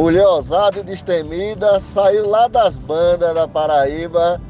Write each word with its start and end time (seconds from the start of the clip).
Mulher 0.00 0.26
ousada 0.26 0.78
e 0.78 0.82
destemida, 0.82 1.78
saiu 1.78 2.26
lá 2.26 2.48
das 2.48 2.78
bandas 2.78 3.34
da 3.34 3.46
Paraíba 3.46 4.40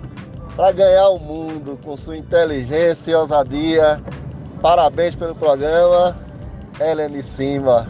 para 0.54 0.70
ganhar 0.70 1.08
o 1.08 1.18
mundo 1.18 1.76
com 1.84 1.96
sua 1.96 2.16
inteligência 2.16 3.10
e 3.10 3.14
ousadia. 3.16 4.00
Parabéns 4.62 5.16
pelo 5.16 5.34
programa, 5.34 6.16
Helene 6.78 7.20
Simba. 7.20 7.88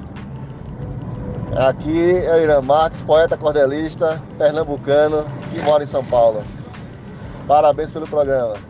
Aqui 1.54 2.24
é 2.24 2.34
o 2.34 2.38
Irã 2.38 2.62
Marques, 2.62 3.02
poeta 3.02 3.36
cordelista, 3.36 4.22
pernambucano, 4.38 5.26
que 5.50 5.60
mora 5.62 5.84
em 5.84 5.86
São 5.86 6.02
Paulo. 6.02 6.42
Parabéns 7.46 7.90
pelo 7.90 8.08
programa. 8.08 8.69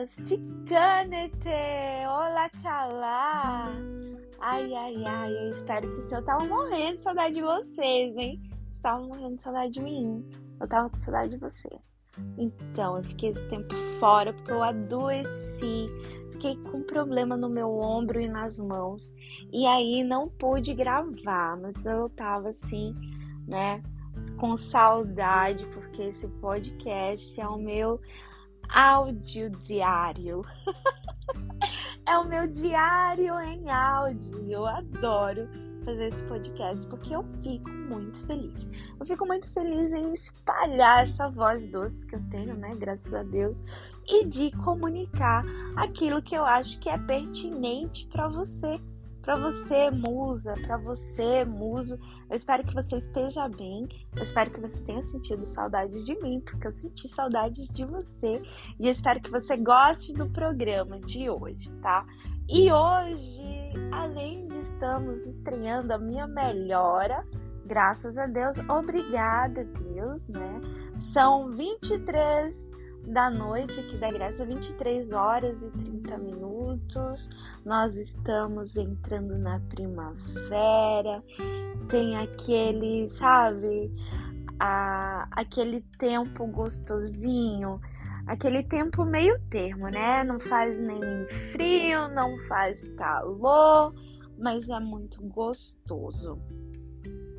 Yassas 0.00 0.10
de 0.26 0.38
canete! 0.66 1.48
Olá, 2.06 2.48
calá! 2.62 3.70
Ai, 4.40 4.74
ai, 4.74 5.04
ai, 5.04 5.30
eu 5.30 5.50
espero 5.50 5.92
que 5.92 5.98
o 5.98 6.02
senhor 6.02 6.22
tava 6.22 6.44
morrendo 6.46 6.96
de 6.96 7.02
saudade 7.02 7.34
de 7.34 7.42
vocês, 7.42 8.16
hein? 8.16 8.40
Estavam 8.76 9.08
morrendo 9.08 9.34
de 9.34 9.42
saudade 9.42 9.72
de 9.74 9.80
mim. 9.82 10.24
Eu 10.58 10.66
tava 10.68 10.88
com 10.88 10.96
saudade 10.96 11.30
de 11.30 11.36
você. 11.36 11.68
Então, 12.38 12.96
eu 12.96 13.04
fiquei 13.04 13.28
esse 13.30 13.46
tempo 13.48 13.74
fora 13.98 14.32
porque 14.32 14.52
eu 14.52 14.62
adoeci. 14.62 15.90
Fiquei 16.32 16.56
com 16.70 16.82
problema 16.82 17.36
no 17.36 17.50
meu 17.50 17.70
ombro 17.78 18.20
e 18.20 18.28
nas 18.28 18.58
mãos. 18.58 19.12
E 19.52 19.66
aí 19.66 20.02
não 20.02 20.28
pude 20.28 20.72
gravar, 20.72 21.58
mas 21.58 21.84
eu 21.84 22.08
tava 22.10 22.48
assim, 22.48 22.94
né? 23.46 23.82
Com 24.38 24.56
saudade, 24.56 25.66
porque 25.74 26.04
esse 26.04 26.26
podcast 26.26 27.38
é 27.38 27.46
o 27.46 27.58
meu 27.58 28.00
áudio 28.72 29.50
diário. 29.50 30.44
é 32.06 32.18
o 32.18 32.24
meu 32.24 32.46
diário 32.46 33.38
em 33.40 33.70
áudio. 33.70 34.50
Eu 34.50 34.66
adoro 34.66 35.48
fazer 35.84 36.06
esse 36.06 36.22
podcast 36.24 36.86
porque 36.88 37.14
eu 37.14 37.24
fico 37.42 37.70
muito 37.70 38.24
feliz. 38.26 38.70
Eu 38.98 39.06
fico 39.06 39.26
muito 39.26 39.50
feliz 39.52 39.92
em 39.92 40.12
espalhar 40.12 41.04
essa 41.04 41.28
voz 41.28 41.66
doce 41.66 42.06
que 42.06 42.16
eu 42.16 42.22
tenho, 42.30 42.54
né? 42.56 42.74
Graças 42.76 43.12
a 43.12 43.22
Deus. 43.22 43.62
E 44.06 44.24
de 44.26 44.50
comunicar 44.58 45.44
aquilo 45.76 46.22
que 46.22 46.34
eu 46.34 46.44
acho 46.44 46.78
que 46.80 46.88
é 46.88 46.98
pertinente 46.98 48.06
para 48.08 48.28
você 48.28 48.80
para 49.30 49.38
você, 49.38 49.90
musa, 49.92 50.54
para 50.54 50.76
você, 50.76 51.44
muso. 51.44 51.96
Eu 52.28 52.34
espero 52.34 52.64
que 52.64 52.74
você 52.74 52.96
esteja 52.96 53.48
bem. 53.48 53.88
Eu 54.16 54.24
espero 54.24 54.50
que 54.50 54.60
você 54.60 54.82
tenha 54.82 55.00
sentido 55.02 55.46
saudade 55.46 56.04
de 56.04 56.20
mim, 56.20 56.40
porque 56.40 56.66
eu 56.66 56.72
senti 56.72 57.06
saudade 57.06 57.72
de 57.72 57.84
você. 57.84 58.42
E 58.80 58.86
eu 58.86 58.90
espero 58.90 59.20
que 59.20 59.30
você 59.30 59.56
goste 59.56 60.12
do 60.14 60.28
programa 60.30 60.98
de 60.98 61.30
hoje, 61.30 61.70
tá? 61.80 62.04
E 62.48 62.72
hoje, 62.72 63.72
além 63.92 64.48
de 64.48 64.58
estamos 64.58 65.20
estreando 65.20 65.92
a 65.92 65.98
minha 65.98 66.26
melhora, 66.26 67.24
graças 67.66 68.18
a 68.18 68.26
Deus, 68.26 68.58
obrigada, 68.68 69.62
Deus, 69.64 70.26
né? 70.26 70.60
São 70.98 71.52
23 71.52 72.69
da 73.06 73.30
noite 73.30 73.78
aqui 73.80 73.96
da 73.96 74.08
Grécia, 74.08 74.44
23 74.44 75.12
horas 75.12 75.62
e 75.62 75.70
30 75.70 76.18
minutos. 76.18 77.28
Nós 77.64 77.96
estamos 77.96 78.76
entrando 78.76 79.38
na 79.38 79.60
primavera. 79.60 81.22
Tem 81.88 82.16
aquele, 82.16 83.08
sabe, 83.10 83.92
a, 84.58 85.26
aquele 85.32 85.80
tempo 85.98 86.46
gostosinho, 86.46 87.80
aquele 88.26 88.62
tempo 88.62 89.04
meio 89.04 89.40
termo, 89.50 89.88
né? 89.88 90.22
Não 90.22 90.38
faz 90.38 90.78
nem 90.78 91.00
frio, 91.52 92.08
não 92.14 92.38
faz 92.46 92.86
calor, 92.96 93.94
mas 94.38 94.68
é 94.68 94.78
muito 94.78 95.22
gostoso. 95.28 96.38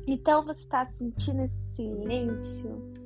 Então 0.06 0.44
você 0.44 0.60
está 0.60 0.84
sentindo 0.86 1.42
esse 1.42 1.76
silêncio? 1.76 3.01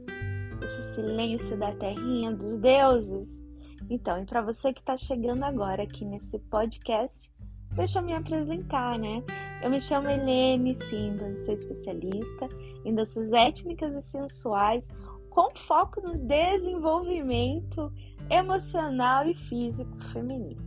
Esse 0.65 0.95
silêncio 0.95 1.57
da 1.57 1.73
terrinha 1.73 2.33
dos 2.33 2.59
deuses? 2.59 3.43
Então, 3.89 4.21
e 4.21 4.27
para 4.27 4.43
você 4.43 4.73
que 4.73 4.81
está 4.81 4.97
chegando 4.97 5.45
agora 5.45 5.83
aqui 5.83 6.05
nesse 6.05 6.39
podcast, 6.39 7.31
deixa 7.75 7.99
eu 7.99 8.03
me 8.03 8.15
apresentar, 8.15 8.99
né? 8.99 9.23
Eu 9.63 9.71
me 9.71 9.81
chamo 9.81 10.09
Helene 10.09 10.75
Sindan, 10.75 11.37
sou 11.45 11.55
especialista 11.55 12.49
em 12.85 12.95
danças 12.95 13.33
étnicas 13.33 13.95
e 13.95 14.03
sensuais 14.03 14.89
com 15.31 15.49
foco 15.55 16.01
no 16.01 16.17
desenvolvimento 16.17 17.93
emocional 18.31 19.27
e 19.27 19.35
físico 19.35 19.97
feminino. 20.13 20.63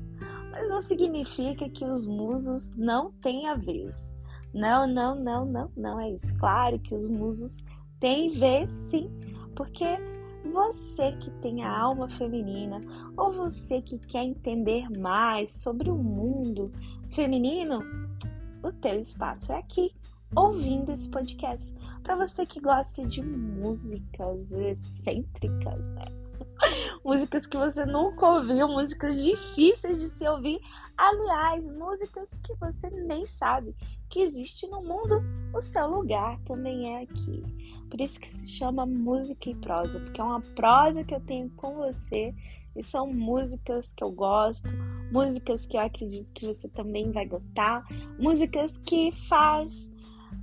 Mas 0.52 0.70
não 0.70 0.82
significa 0.82 1.70
que 1.70 1.86
os 1.86 2.06
musos 2.08 2.70
não 2.76 3.12
têm 3.14 3.48
a 3.48 3.56
vez. 3.56 4.14
Não, 4.54 4.88
não, 4.88 5.16
não, 5.16 5.46
não, 5.46 5.72
não 5.76 6.00
é 6.00 6.12
isso. 6.12 6.36
Claro 6.38 6.80
que 6.80 6.96
os 6.96 7.08
musos 7.08 7.58
têm 8.00 8.30
vez 8.30 8.70
sim, 8.70 9.10
porque 9.60 9.84
você 10.54 11.12
que 11.18 11.30
tem 11.42 11.66
a 11.66 11.80
alma 11.82 12.08
feminina 12.08 12.80
ou 13.18 13.34
você 13.34 13.82
que 13.82 14.00
quer 14.00 14.24
entender 14.24 14.90
mais 14.98 15.52
sobre 15.52 15.90
o 15.90 15.98
mundo 15.98 16.72
feminino, 17.10 17.82
o 18.64 18.72
teu 18.72 18.98
espaço 19.02 19.52
é 19.52 19.58
aqui, 19.58 19.94
ouvindo 20.34 20.94
esse 20.94 21.10
podcast. 21.10 21.76
Para 22.04 22.16
você 22.16 22.46
que 22.46 22.62
gosta 22.62 23.06
de 23.06 23.22
músicas 23.22 24.50
excêntricas, 24.54 25.88
né? 25.90 26.06
músicas 27.04 27.46
que 27.46 27.58
você 27.58 27.86
nunca 27.86 28.28
ouviu, 28.28 28.66
músicas 28.66 29.22
difíceis 29.22 30.00
de 30.00 30.08
se 30.12 30.26
ouvir, 30.26 30.62
aliás, 30.96 31.70
músicas 31.74 32.30
que 32.46 32.54
você 32.56 32.90
nem 32.90 33.26
sabe 33.26 33.76
que 34.10 34.22
existe 34.22 34.68
no 34.68 34.82
mundo, 34.82 35.22
o 35.54 35.62
seu 35.62 35.86
lugar 35.88 36.40
também 36.46 36.96
é 36.96 37.04
aqui. 37.04 37.44
Por 37.90 38.00
isso 38.00 38.20
que 38.20 38.28
se 38.28 38.48
chama 38.48 38.86
música 38.86 39.50
e 39.50 39.56
prosa, 39.56 40.00
porque 40.00 40.22
é 40.22 40.24
uma 40.24 40.42
prosa 40.42 41.04
que 41.04 41.16
eu 41.16 41.22
tenho 41.22 41.50
com 41.52 41.76
você 41.76 42.34
e 42.76 42.84
são 42.84 43.12
músicas 43.12 43.92
que 43.94 44.04
eu 44.04 44.12
gosto, 44.12 44.70
músicas 45.12 45.66
que 45.66 45.76
eu 45.76 45.82
acredito 45.82 46.30
que 46.34 46.46
você 46.46 46.68
também 46.70 47.12
vai 47.12 47.26
gostar, 47.26 47.84
músicas 48.20 48.78
que 48.80 49.12
faz, 49.28 49.90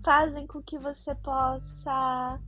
fazem 0.05 0.47
com 0.47 0.63
que 0.63 0.79
você 0.79 1.15
possa 1.17 2.41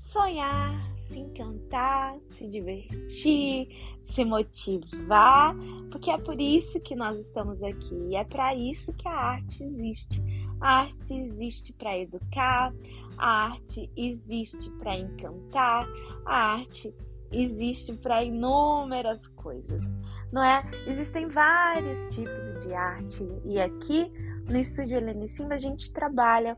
sonhar, 0.00 0.96
se 1.02 1.18
encantar, 1.18 2.16
se 2.30 2.48
divertir, 2.48 3.68
se 4.04 4.24
motivar, 4.24 5.54
porque 5.90 6.10
é 6.10 6.18
por 6.18 6.40
isso 6.40 6.80
que 6.80 6.96
nós 6.96 7.16
estamos 7.20 7.62
aqui 7.62 7.94
e 8.08 8.16
é 8.16 8.24
para 8.24 8.54
isso 8.54 8.92
que 8.94 9.06
a 9.06 9.12
arte 9.12 9.62
existe. 9.62 10.22
A 10.60 10.82
arte 10.84 11.14
existe 11.14 11.72
para 11.72 11.98
educar, 11.98 12.72
a 13.18 13.46
arte 13.46 13.90
existe 13.96 14.70
para 14.78 14.96
encantar, 14.96 15.88
a 16.24 16.54
arte 16.54 16.94
existe 17.32 17.92
para 17.94 18.24
inúmeras 18.24 19.26
coisas, 19.28 19.84
não 20.32 20.42
é? 20.42 20.62
Existem 20.86 21.28
vários 21.28 22.10
tipos 22.10 22.64
de 22.64 22.74
arte 22.74 23.26
e 23.44 23.60
aqui 23.60 24.12
no 24.48 24.58
estúdio 24.58 24.98
Helene 24.98 25.28
Simba 25.28 25.54
a 25.54 25.58
gente 25.58 25.92
trabalha 25.92 26.56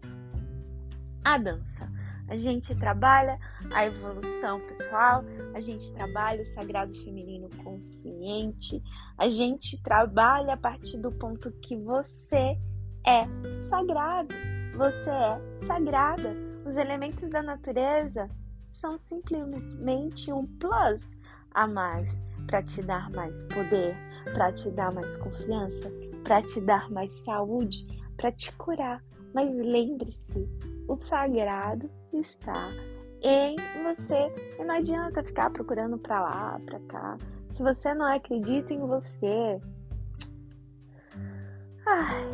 a 1.24 1.38
dança. 1.38 1.90
A 2.28 2.36
gente 2.36 2.74
trabalha 2.74 3.38
a 3.72 3.86
evolução 3.86 4.60
pessoal, 4.60 5.24
a 5.54 5.60
gente 5.60 5.90
trabalha 5.92 6.42
o 6.42 6.44
sagrado 6.44 6.92
feminino 7.02 7.48
consciente, 7.64 8.82
a 9.16 9.30
gente 9.30 9.82
trabalha 9.82 10.52
a 10.52 10.56
partir 10.56 10.98
do 10.98 11.10
ponto 11.10 11.50
que 11.62 11.74
você 11.74 12.58
é 13.06 13.22
sagrado, 13.60 14.34
você 14.76 15.08
é 15.08 15.66
sagrada. 15.66 16.47
Os 16.68 16.76
elementos 16.76 17.30
da 17.30 17.42
natureza 17.42 18.28
são 18.70 18.98
simplesmente 19.08 20.30
um 20.30 20.46
plus 20.58 21.16
a 21.52 21.66
mais 21.66 22.20
para 22.46 22.62
te 22.62 22.82
dar 22.82 23.10
mais 23.10 23.42
poder, 23.44 23.96
para 24.34 24.52
te 24.52 24.70
dar 24.72 24.92
mais 24.92 25.16
confiança, 25.16 25.90
para 26.22 26.42
te 26.42 26.60
dar 26.60 26.90
mais 26.90 27.10
saúde, 27.24 27.86
para 28.18 28.30
te 28.30 28.54
curar. 28.58 29.02
Mas 29.32 29.56
lembre-se, 29.56 30.46
o 30.86 30.98
sagrado 30.98 31.90
está 32.12 32.70
em 33.22 33.56
você. 33.82 34.30
E 34.58 34.62
não 34.62 34.74
adianta 34.74 35.24
ficar 35.24 35.48
procurando 35.48 35.96
para 35.96 36.20
lá, 36.20 36.60
para 36.66 36.80
cá. 36.80 37.16
Se 37.50 37.62
você 37.62 37.94
não 37.94 38.04
acredita 38.04 38.74
em 38.74 38.86
você, 38.86 39.58
ai, 41.86 42.26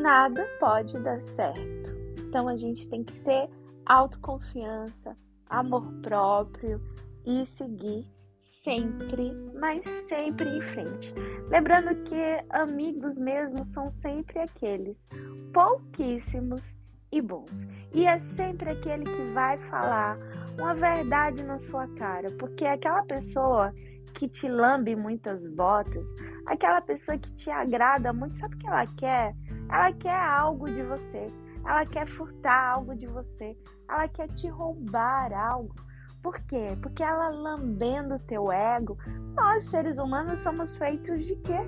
nada 0.00 0.48
pode 0.58 0.98
dar 1.00 1.20
certo. 1.20 1.94
Então 2.26 2.48
a 2.48 2.56
gente 2.56 2.88
tem 2.88 3.04
que 3.04 3.20
ter 3.20 3.50
autoconfiança, 3.86 5.16
amor 5.48 5.92
próprio 6.02 6.80
e 7.24 7.44
seguir 7.46 8.06
sempre, 8.38 9.32
mas 9.58 9.84
sempre 10.08 10.48
em 10.48 10.60
frente. 10.60 11.14
Lembrando 11.48 11.94
que 12.04 12.44
amigos 12.50 13.18
mesmo 13.18 13.64
são 13.64 13.88
sempre 13.88 14.38
aqueles 14.40 15.08
pouquíssimos 15.52 16.74
e 17.12 17.20
bons. 17.20 17.66
E 17.92 18.06
é 18.06 18.18
sempre 18.18 18.70
aquele 18.70 19.04
que 19.04 19.32
vai 19.32 19.58
falar 19.58 20.18
uma 20.58 20.74
verdade 20.74 21.42
na 21.44 21.58
sua 21.58 21.86
cara, 21.94 22.30
porque 22.38 22.64
aquela 22.64 23.04
pessoa 23.04 23.72
que 24.14 24.28
te 24.28 24.48
lambe 24.48 24.94
muitas 24.94 25.46
botas, 25.48 26.08
aquela 26.46 26.80
pessoa 26.80 27.18
que 27.18 27.32
te 27.34 27.50
agrada 27.50 28.12
muito, 28.12 28.36
sabe 28.36 28.54
o 28.54 28.58
que 28.58 28.66
ela 28.66 28.86
quer? 28.96 29.34
Ela 29.68 29.92
quer 29.92 30.16
algo 30.16 30.66
de 30.66 30.82
você. 30.82 31.32
Ela 31.64 31.86
quer 31.86 32.06
furtar 32.06 32.72
algo 32.72 32.94
de 32.94 33.06
você. 33.06 33.56
Ela 33.88 34.08
quer 34.08 34.28
te 34.28 34.48
roubar 34.48 35.32
algo. 35.32 35.74
Por 36.22 36.40
quê? 36.40 36.76
Porque 36.80 37.02
ela 37.02 37.28
lambendo 37.28 38.14
o 38.14 38.18
teu 38.18 38.50
ego. 38.50 38.98
Nós, 39.34 39.64
seres 39.64 39.98
humanos, 39.98 40.40
somos 40.40 40.76
feitos 40.76 41.24
de 41.24 41.36
quê? 41.36 41.58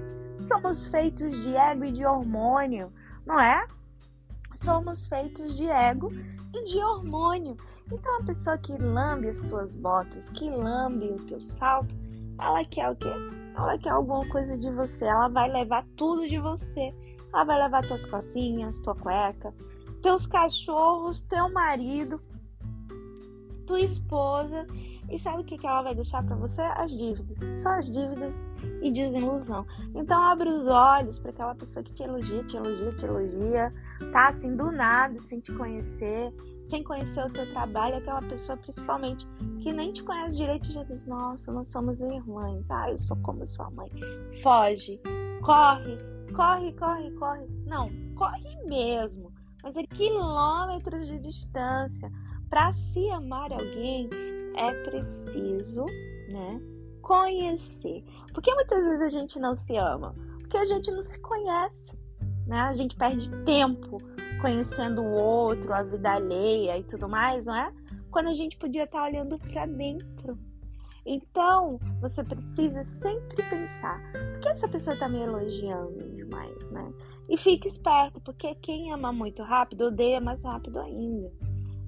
Somos 0.42 0.88
feitos 0.88 1.36
de 1.42 1.56
ego 1.56 1.84
e 1.84 1.92
de 1.92 2.04
hormônio, 2.06 2.92
não 3.26 3.38
é? 3.38 3.66
Somos 4.54 5.06
feitos 5.06 5.56
de 5.56 5.66
ego 5.66 6.10
e 6.54 6.64
de 6.64 6.78
hormônio. 6.78 7.56
Então, 7.92 8.18
a 8.18 8.22
pessoa 8.24 8.58
que 8.58 8.76
lambe 8.76 9.28
as 9.28 9.40
tuas 9.42 9.76
botas, 9.76 10.30
que 10.30 10.48
lambe 10.48 11.06
o 11.06 11.26
teu 11.26 11.40
salto, 11.40 11.94
ela 12.38 12.64
quer 12.64 12.90
o 12.90 12.96
quê? 12.96 13.12
Ela 13.54 13.78
quer 13.78 13.90
alguma 13.90 14.26
coisa 14.28 14.56
de 14.56 14.70
você. 14.70 15.04
Ela 15.04 15.28
vai 15.28 15.50
levar 15.50 15.84
tudo 15.96 16.26
de 16.26 16.38
você. 16.38 16.94
Ela 17.32 17.44
vai 17.44 17.62
levar 17.62 17.86
tuas 17.86 18.04
calcinhas, 18.06 18.78
tua 18.80 18.94
cueca, 18.94 19.52
teus 20.06 20.24
cachorros, 20.24 21.20
teu 21.22 21.52
marido, 21.52 22.20
tua 23.66 23.80
esposa. 23.80 24.64
E 25.10 25.18
sabe 25.18 25.42
o 25.42 25.44
que, 25.44 25.58
que 25.58 25.66
ela 25.66 25.82
vai 25.82 25.96
deixar 25.96 26.24
para 26.24 26.36
você? 26.36 26.62
As 26.62 26.92
dívidas. 26.96 27.36
Só 27.60 27.70
as 27.70 27.92
dívidas 27.92 28.48
e 28.82 28.92
desilusão. 28.92 29.66
Então 29.96 30.22
abre 30.22 30.48
os 30.48 30.68
olhos 30.68 31.18
para 31.18 31.32
aquela 31.32 31.56
pessoa 31.56 31.82
que 31.82 31.92
te 31.92 32.04
elogia, 32.04 32.44
te 32.44 32.56
elogia, 32.56 32.92
te 32.92 33.04
elogia, 33.04 33.74
tá 34.12 34.28
assim 34.28 34.54
do 34.54 34.70
nada, 34.70 35.18
sem 35.18 35.40
te 35.40 35.52
conhecer, 35.52 36.32
sem 36.66 36.84
conhecer 36.84 37.26
o 37.26 37.32
teu 37.32 37.50
trabalho, 37.50 37.96
aquela 37.96 38.22
pessoa 38.22 38.56
principalmente 38.58 39.26
que 39.60 39.72
nem 39.72 39.92
te 39.92 40.04
conhece 40.04 40.36
direito 40.36 40.70
já 40.70 40.84
diz, 40.84 41.04
nossa, 41.06 41.50
nós 41.50 41.66
somos 41.72 41.98
irmãs, 41.98 42.70
ah, 42.70 42.92
eu 42.92 42.98
sou 42.98 43.16
como 43.22 43.44
sua 43.44 43.68
mãe. 43.70 43.88
Foge, 44.40 45.00
corre, 45.42 45.98
corre, 46.32 46.72
corre, 46.74 47.10
corre. 47.12 47.46
Não, 47.66 47.90
corre 48.14 48.56
mesmo, 48.68 49.35
mas 49.66 49.76
é 49.76 49.82
quilômetros 49.82 51.08
de 51.08 51.18
distância. 51.18 52.12
Para 52.48 52.72
se 52.72 53.10
amar 53.10 53.52
alguém 53.52 54.08
é 54.56 54.72
preciso, 54.84 55.84
né, 56.28 56.60
conhecer. 57.02 58.04
Porque 58.32 58.54
muitas 58.54 58.84
vezes 58.84 59.02
a 59.02 59.08
gente 59.08 59.40
não 59.40 59.56
se 59.56 59.76
ama, 59.76 60.14
porque 60.38 60.56
a 60.56 60.64
gente 60.64 60.88
não 60.92 61.02
se 61.02 61.18
conhece, 61.18 61.98
né? 62.46 62.60
A 62.60 62.74
gente 62.74 62.94
perde 62.94 63.28
tempo 63.44 63.98
conhecendo 64.40 65.02
o 65.02 65.12
outro, 65.12 65.74
a 65.74 65.82
vida 65.82 66.12
alheia 66.12 66.78
e 66.78 66.84
tudo 66.84 67.08
mais, 67.08 67.46
não 67.46 67.56
é? 67.56 67.72
Quando 68.12 68.28
a 68.28 68.34
gente 68.34 68.56
podia 68.58 68.84
estar 68.84 69.02
olhando 69.02 69.36
para 69.36 69.66
dentro. 69.66 70.38
Então, 71.06 71.78
você 72.00 72.24
precisa 72.24 72.82
sempre 72.82 73.42
pensar: 73.48 74.02
por 74.12 74.40
que 74.40 74.48
essa 74.48 74.66
pessoa 74.66 74.94
está 74.94 75.08
me 75.08 75.22
elogiando 75.22 76.10
demais, 76.10 76.70
né? 76.72 76.92
E 77.28 77.36
fique 77.36 77.68
esperto, 77.68 78.20
porque 78.20 78.56
quem 78.56 78.92
ama 78.92 79.12
muito 79.12 79.42
rápido 79.42 79.86
odeia 79.86 80.20
mais 80.20 80.42
rápido 80.42 80.80
ainda. 80.80 81.32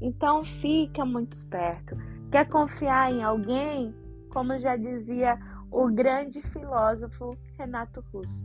Então, 0.00 0.44
fica 0.44 1.04
muito 1.04 1.32
esperto. 1.32 1.96
Quer 2.30 2.48
confiar 2.48 3.12
em 3.12 3.22
alguém? 3.24 3.92
Como 4.30 4.56
já 4.58 4.76
dizia 4.76 5.36
o 5.70 5.88
grande 5.88 6.40
filósofo 6.40 7.30
Renato 7.58 8.04
Russo, 8.12 8.44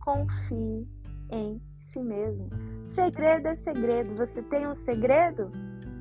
confie 0.00 0.86
em 1.30 1.60
si 1.78 2.02
mesmo. 2.02 2.50
Segredo 2.86 3.48
é 3.48 3.54
segredo. 3.54 4.14
Você 4.16 4.42
tem 4.42 4.66
um 4.66 4.74
segredo? 4.74 5.50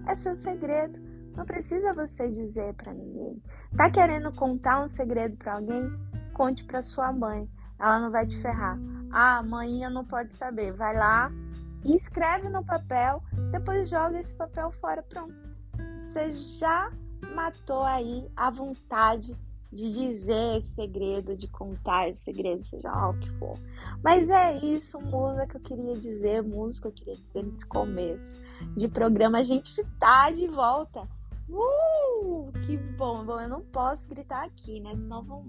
É 0.08 0.16
seu 0.16 0.36
segredo. 0.36 1.09
Não 1.40 1.46
precisa 1.46 1.94
você 1.94 2.28
dizer 2.28 2.74
para 2.74 2.94
ninguém. 2.94 3.42
Tá 3.78 3.90
querendo 3.90 4.30
contar 4.34 4.84
um 4.84 4.90
segredo 4.90 5.38
para 5.38 5.54
alguém? 5.54 5.90
Conte 6.34 6.66
para 6.66 6.82
sua 6.82 7.14
mãe. 7.14 7.50
Ela 7.80 7.98
não 7.98 8.12
vai 8.12 8.28
te 8.28 8.38
ferrar. 8.42 8.78
Ah, 9.10 9.38
a 9.38 9.44
mãe 9.44 9.90
não 9.90 10.04
pode 10.04 10.34
saber. 10.34 10.74
Vai 10.74 10.98
lá 10.98 11.32
e 11.86 11.96
escreve 11.96 12.50
no 12.50 12.62
papel, 12.66 13.24
depois 13.52 13.90
joga 13.90 14.20
esse 14.20 14.36
papel 14.36 14.70
fora, 14.70 15.02
pronto. 15.02 15.34
Você 16.08 16.30
já 16.30 16.92
matou 17.34 17.84
aí 17.84 18.30
a 18.36 18.50
vontade 18.50 19.34
de 19.72 19.94
dizer 19.94 20.58
esse 20.58 20.74
segredo, 20.74 21.38
de 21.38 21.48
contar 21.48 22.10
esse 22.10 22.22
segredo, 22.22 22.66
seja 22.66 22.92
lá 22.92 23.12
o 23.12 23.18
que 23.18 23.30
for. 23.40 23.54
Mas 24.04 24.30
é 24.30 24.58
isso, 24.58 25.00
musa, 25.00 25.48
que 25.48 25.56
eu 25.56 25.62
queria 25.62 25.94
dizer, 25.94 26.44
música 26.44 26.90
eu 26.90 26.92
queria 26.92 27.16
dizer 27.16 27.44
nesse 27.44 27.66
começo 27.66 28.44
de 28.76 28.90
programa. 28.90 29.38
A 29.38 29.44
gente 29.44 29.80
está 29.80 30.32
de 30.32 30.46
volta. 30.46 31.08
Uh, 31.50 32.52
que 32.66 32.78
bom. 32.78 33.26
Bom, 33.26 33.40
eu 33.42 33.50
não 33.50 33.62
posso 33.62 34.08
gritar 34.08 34.46
aqui, 34.46 34.80
né? 34.80 34.96
Senão 34.96 35.24
vão 35.24 35.46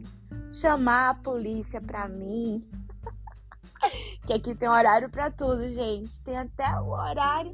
chamar 0.52 1.11
a 1.11 1.14
polícia 1.14 1.81
pra 1.81 2.08
mim. 2.08 2.67
que 4.26 4.32
aqui 4.32 4.55
tem 4.55 4.69
horário 4.69 5.11
para 5.11 5.31
tudo, 5.31 5.69
gente. 5.69 6.20
Tem 6.23 6.38
até 6.38 6.81
o 6.81 6.88
horário 6.88 7.52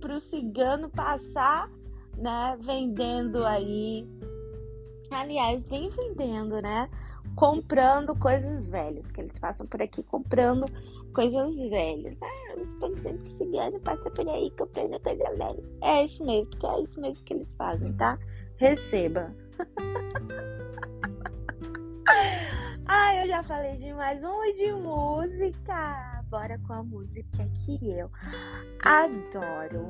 pro 0.00 0.20
cigano 0.20 0.88
passar, 0.90 1.68
né? 2.16 2.56
Vendendo 2.60 3.44
aí 3.44 4.08
Aliás, 5.10 5.62
nem 5.68 5.90
vendendo, 5.90 6.62
né? 6.62 6.88
Comprando 7.34 8.14
coisas 8.14 8.64
velhas, 8.66 9.06
que 9.10 9.20
eles 9.20 9.36
passam 9.38 9.66
por 9.66 9.82
aqui 9.82 10.02
comprando 10.04 10.66
coisas 11.14 11.56
velhas. 11.68 12.18
Ah, 12.22 12.52
eles 12.52 12.68
estão 12.68 12.96
sempre 12.96 13.28
seguindo, 13.30 13.80
passa 13.80 14.08
por 14.10 14.28
aí 14.28 14.50
comprando 14.58 15.00
coisa 15.00 15.24
velha. 15.36 15.62
É 15.82 16.04
isso 16.04 16.24
mesmo, 16.24 16.50
porque 16.50 16.66
é 16.66 16.82
isso 16.82 17.00
mesmo 17.00 17.24
que 17.24 17.34
eles 17.34 17.52
fazem, 17.54 17.92
tá? 17.94 18.18
Receba. 18.56 19.34
ah, 22.86 23.16
eu 23.16 23.26
já 23.28 23.42
falei 23.42 23.76
demais. 23.76 24.22
Vamos 24.22 24.54
de 24.54 24.72
música. 24.72 26.22
Bora 26.30 26.58
com 26.66 26.72
a 26.74 26.84
música 26.84 27.48
que 27.64 27.90
eu 27.90 28.10
adoro. 28.84 29.88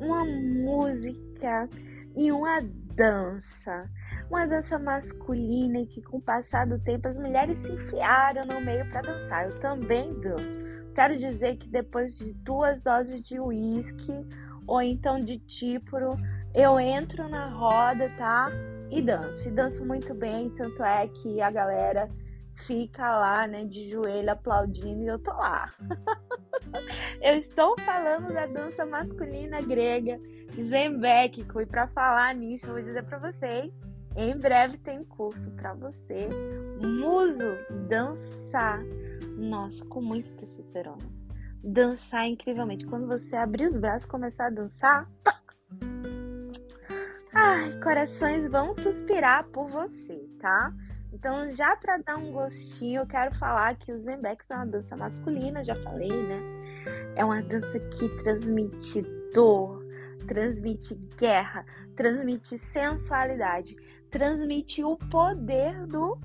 Uma 0.00 0.24
música 0.24 1.68
e 2.16 2.30
uma 2.30 2.60
dança 2.94 3.90
uma 4.30 4.46
dança 4.46 4.78
masculina 4.78 5.80
e 5.80 5.86
que 5.86 6.02
com 6.02 6.18
o 6.18 6.22
passar 6.22 6.66
do 6.66 6.78
tempo 6.78 7.08
as 7.08 7.18
mulheres 7.18 7.58
se 7.58 7.72
enfiaram 7.72 8.42
no 8.52 8.60
meio 8.60 8.86
para 8.88 9.00
dançar. 9.00 9.46
Eu 9.46 9.58
também 9.60 10.18
danço. 10.20 10.58
Quero 10.94 11.16
dizer 11.16 11.56
que 11.56 11.68
depois 11.68 12.18
de 12.18 12.32
duas 12.34 12.82
doses 12.82 13.20
de 13.22 13.40
uísque 13.40 14.12
ou 14.66 14.82
então 14.82 15.18
de 15.18 15.38
típoro, 15.38 16.10
eu 16.54 16.78
entro 16.78 17.28
na 17.28 17.46
roda, 17.46 18.10
tá? 18.18 18.48
E 18.90 19.00
danço. 19.00 19.48
E 19.48 19.50
danço 19.50 19.84
muito 19.84 20.14
bem, 20.14 20.50
tanto 20.50 20.82
é 20.82 21.08
que 21.08 21.40
a 21.40 21.50
galera 21.50 22.08
fica 22.66 23.18
lá, 23.18 23.46
né, 23.46 23.64
de 23.64 23.90
joelho 23.90 24.30
aplaudindo 24.30 25.04
e 25.04 25.06
eu 25.06 25.18
tô 25.18 25.30
lá. 25.30 25.70
eu 27.22 27.34
estou 27.36 27.78
falando 27.80 28.34
da 28.34 28.46
dança 28.46 28.84
masculina 28.84 29.60
grega, 29.60 30.20
Zembéquico, 30.60 31.60
e 31.60 31.66
para 31.66 31.86
falar 31.86 32.34
nisso, 32.34 32.66
eu 32.66 32.72
vou 32.72 32.82
dizer 32.82 33.04
para 33.04 33.18
vocês 33.18 33.72
em 34.16 34.36
breve 34.36 34.78
tem 34.78 35.04
curso 35.04 35.50
para 35.52 35.74
você. 35.74 36.20
Muso, 36.80 37.56
dançar. 37.88 38.80
Nossa, 39.36 39.84
com 39.84 40.00
muita 40.00 40.30
testosterona. 40.32 40.98
Dançar 41.62 42.26
incrivelmente. 42.26 42.86
Quando 42.86 43.06
você 43.06 43.36
abrir 43.36 43.68
os 43.68 43.76
braços 43.76 44.04
e 44.04 44.10
começar 44.10 44.46
a 44.46 44.50
dançar, 44.50 45.08
ai, 47.32 47.78
corações 47.80 48.48
vão 48.48 48.72
suspirar 48.74 49.44
por 49.48 49.68
você, 49.68 50.28
tá? 50.40 50.72
Então, 51.12 51.50
já 51.50 51.74
para 51.76 51.96
dar 51.98 52.16
um 52.16 52.32
gostinho, 52.32 53.02
eu 53.02 53.06
quero 53.06 53.34
falar 53.36 53.76
que 53.76 53.92
o 53.92 53.98
Zembex 53.98 54.44
é 54.50 54.54
uma 54.54 54.66
dança 54.66 54.96
masculina, 54.96 55.64
já 55.64 55.74
falei, 55.82 56.10
né? 56.10 56.40
É 57.16 57.24
uma 57.24 57.42
dança 57.42 57.80
que 57.80 58.08
transmite 58.22 59.02
dor, 59.32 59.84
transmite 60.26 60.94
guerra, 61.16 61.64
transmite 61.96 62.58
sensualidade 62.58 63.74
transmitir 64.10 64.86
o 64.86 64.96
poder 64.96 65.86
do 65.86 66.18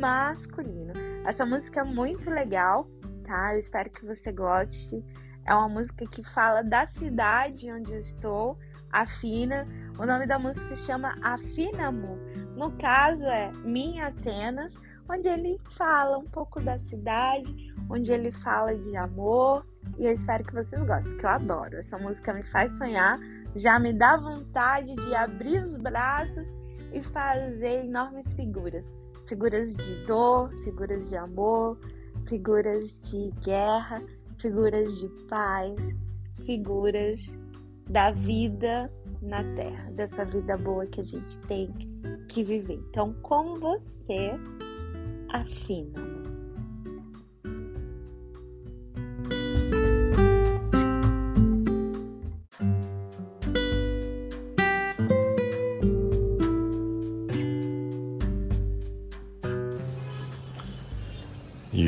masculino. 0.00 0.92
Essa 1.24 1.44
música 1.44 1.80
é 1.80 1.84
muito 1.84 2.28
legal, 2.30 2.88
tá? 3.24 3.54
Eu 3.54 3.58
espero 3.58 3.90
que 3.90 4.04
você 4.04 4.32
goste. 4.32 5.04
É 5.44 5.54
uma 5.54 5.68
música 5.68 6.06
que 6.06 6.22
fala 6.22 6.62
da 6.62 6.86
cidade 6.86 7.70
onde 7.72 7.92
eu 7.92 7.98
estou, 7.98 8.58
Afina. 8.92 9.66
O 9.98 10.06
nome 10.06 10.26
da 10.26 10.38
música 10.38 10.76
se 10.76 10.84
chama 10.84 11.16
Afinamo. 11.22 12.18
No 12.56 12.70
caso 12.72 13.24
é 13.24 13.50
Minha 13.64 14.08
Atenas, 14.08 14.78
onde 15.08 15.28
ele 15.28 15.58
fala 15.76 16.18
um 16.18 16.26
pouco 16.26 16.60
da 16.60 16.78
cidade, 16.78 17.74
onde 17.88 18.12
ele 18.12 18.30
fala 18.30 18.76
de 18.76 18.96
amor. 18.96 19.66
E 19.98 20.04
eu 20.04 20.12
espero 20.12 20.44
que 20.44 20.54
vocês 20.54 20.82
gostem, 20.84 21.16
que 21.16 21.24
eu 21.24 21.30
adoro. 21.30 21.76
Essa 21.76 21.98
música 21.98 22.32
me 22.32 22.42
faz 22.44 22.76
sonhar, 22.76 23.18
já 23.56 23.78
me 23.78 23.92
dá 23.92 24.16
vontade 24.16 24.94
de 24.94 25.14
abrir 25.14 25.62
os 25.62 25.76
braços 25.76 26.52
e 26.92 27.02
fazer 27.02 27.84
enormes 27.84 28.32
figuras. 28.34 28.92
Figuras 29.26 29.74
de 29.76 30.06
dor, 30.06 30.50
figuras 30.64 31.08
de 31.08 31.16
amor, 31.16 31.78
figuras 32.28 33.00
de 33.02 33.30
guerra, 33.42 34.02
figuras 34.38 34.98
de 34.98 35.08
paz, 35.28 35.76
figuras 36.44 37.38
da 37.88 38.10
vida 38.10 38.92
na 39.20 39.42
Terra, 39.54 39.90
dessa 39.92 40.24
vida 40.24 40.56
boa 40.56 40.86
que 40.86 41.00
a 41.00 41.04
gente 41.04 41.38
tem 41.40 41.72
que 42.28 42.42
viver. 42.42 42.80
Então, 42.90 43.14
como 43.22 43.58
você 43.58 44.32
afina? 45.28 46.21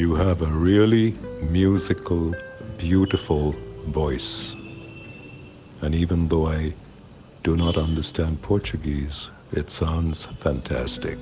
You 0.05 0.15
have 0.17 0.43
a 0.43 0.53
really 0.71 1.15
musical, 1.41 2.35
beautiful 2.77 3.55
voice. 3.87 4.55
And 5.81 5.95
even 5.95 6.29
though 6.29 6.47
I 6.47 6.75
do 7.43 7.57
not 7.57 7.79
understand 7.79 8.43
Portuguese, 8.43 9.31
it 9.53 9.71
sounds 9.71 10.27
fantastic. 10.41 11.17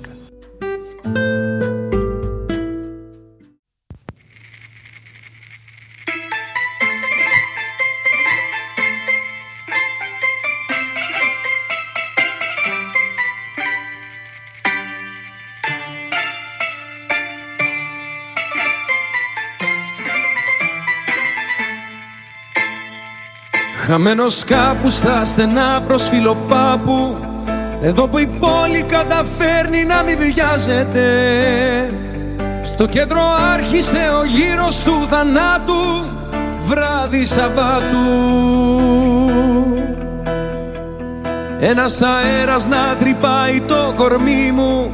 Χαμένος 23.85 24.43
κάπους 24.43 24.93
στα 24.93 25.25
στενά 25.25 25.81
προς 25.87 26.07
φιλοπάπου. 26.07 27.17
Εδώ 27.81 28.07
που 28.07 28.17
η 28.17 28.27
πόλη 28.39 28.83
καταφέρνει 28.83 29.85
να 29.85 30.03
μην 30.03 30.17
βιάζεται. 30.17 31.07
Στο 32.63 32.87
κέντρο 32.87 33.21
άρχισε 33.53 34.11
ο 34.21 34.23
γύρος 34.23 34.83
του 34.83 35.07
θανάτου 35.09 36.09
Βράδυ 36.61 37.25
Σαββάτου. 37.25 38.07
Ένας 41.59 42.01
αέρας 42.01 42.67
να 42.67 42.95
τρυπάει 42.99 43.61
το 43.61 43.93
κορμί 43.95 44.51
μου. 44.53 44.91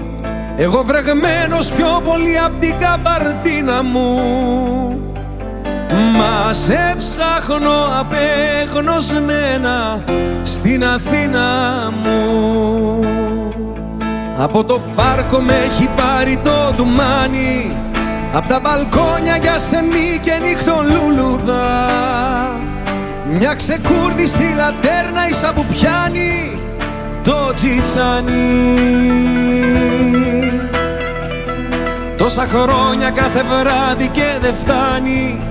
Εγώ 0.57 0.83
βρεγμένος 0.83 1.71
πιο 1.71 2.01
πολύ 2.05 2.39
απ' 2.39 2.59
την 2.59 2.75
καμπαρτίνα 2.79 3.83
μου 3.83 4.88
Μας 6.19 6.57
σε 6.57 6.95
ψάχνω 6.97 7.99
απέγνωσμένα 7.99 10.03
στην 10.43 10.85
Αθήνα 10.85 11.47
μου. 12.03 12.69
Από 14.41 14.63
το 14.63 14.81
πάρκο 14.95 15.39
με 15.39 15.53
έχει 15.53 15.89
πάρει 15.95 16.39
το 16.43 16.73
ντουμάνι 16.75 17.75
Απ' 18.33 18.47
τα 18.47 18.59
μπαλκόνια 18.59 19.37
για 19.37 19.59
σεμί 19.59 20.19
και 20.23 20.31
νύχτο 20.43 20.83
λουλουδά 20.83 21.87
Μια 23.37 23.53
ξεκούρδη 23.53 24.25
στη 24.25 24.53
λατέρνα 24.55 25.27
ίσα 25.29 25.51
που 25.55 25.65
πιάνει 25.65 26.61
το 27.23 27.53
τσιτσάνι 27.53 28.33
Τόσα 32.17 32.47
χρόνια 32.47 33.09
κάθε 33.09 33.43
βράδυ 33.43 34.07
και 34.07 34.37
δεν 34.41 34.53
φτάνει 34.53 35.48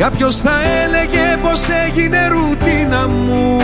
Κάποιος 0.00 0.36
θα 0.36 0.52
έλεγε 0.82 1.38
πως 1.42 1.68
έγινε 1.86 2.28
ρουτίνα 2.28 3.08
μου. 3.08 3.60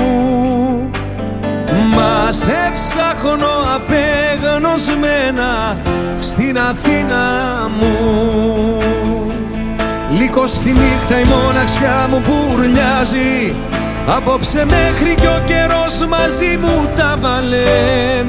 Μας 1.94 2.36
σε 2.36 2.72
ψάχνω 2.74 3.54
απέγνωσμένα 3.74 5.76
στην 6.18 6.58
Αθήνα 6.58 7.24
μου. 7.78 8.78
Λίγο 10.18 10.46
στη 10.46 10.70
νύχτα 10.70 11.20
η 11.20 11.24
μοναξιά 11.24 12.08
μου 12.10 12.22
πουρλιάζει 12.22 13.54
Απόψε 14.06 14.64
μέχρι 14.64 15.14
κι 15.14 15.26
ο 15.26 15.42
καιρός 15.44 16.06
μαζί 16.08 16.58
μου 16.60 16.88
τα 16.96 17.16
βάλε. 17.20 18.24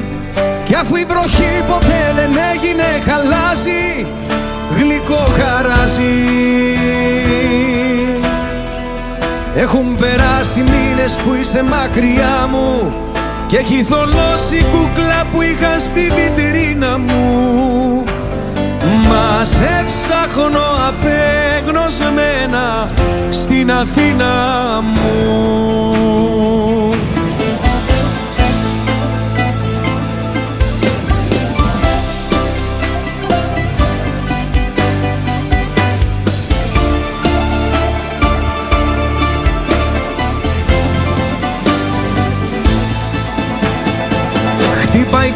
Κι 0.64 0.74
αφού 0.74 0.96
η 0.96 1.04
βροχή 1.04 1.64
ποτέ 1.68 2.12
δεν 2.16 2.30
έγινε 2.52 3.02
χαλάζει 3.06 4.06
Γλυκό 4.78 5.24
χαράζει 5.38 6.38
έχουν 9.58 9.96
περάσει 9.96 10.60
μήνες 10.60 11.20
που 11.24 11.34
είσαι 11.40 11.62
μακριά 11.62 12.48
μου 12.50 12.92
Και 13.46 13.56
έχει 13.56 13.82
θολώσει 13.82 14.66
κούκλα 14.72 15.24
που 15.32 15.42
είχα 15.42 15.78
στη 15.78 16.12
βιτρίνα 16.14 16.98
μου. 16.98 18.04
Μας 19.08 19.48
σε 19.48 19.84
ψάχνω 19.86 20.66
απέγνωσμένα 20.88 22.90
στην 23.28 23.72
Αθήνα 23.72 24.32
μου 24.82 25.18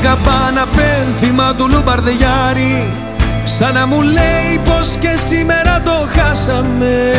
καμπάνα 0.02 0.66
πένθυμα 0.76 1.54
του 1.54 1.68
Λουμπαρδιάρη 1.68 2.92
Σαν 3.44 3.75
να 3.75 3.87
μου 3.87 4.00
λέει 4.02 4.61
πως 4.64 4.97
και 5.00 5.16
σήμερα 5.28 5.82
το 5.85 6.09
χάσαμε. 6.16 7.12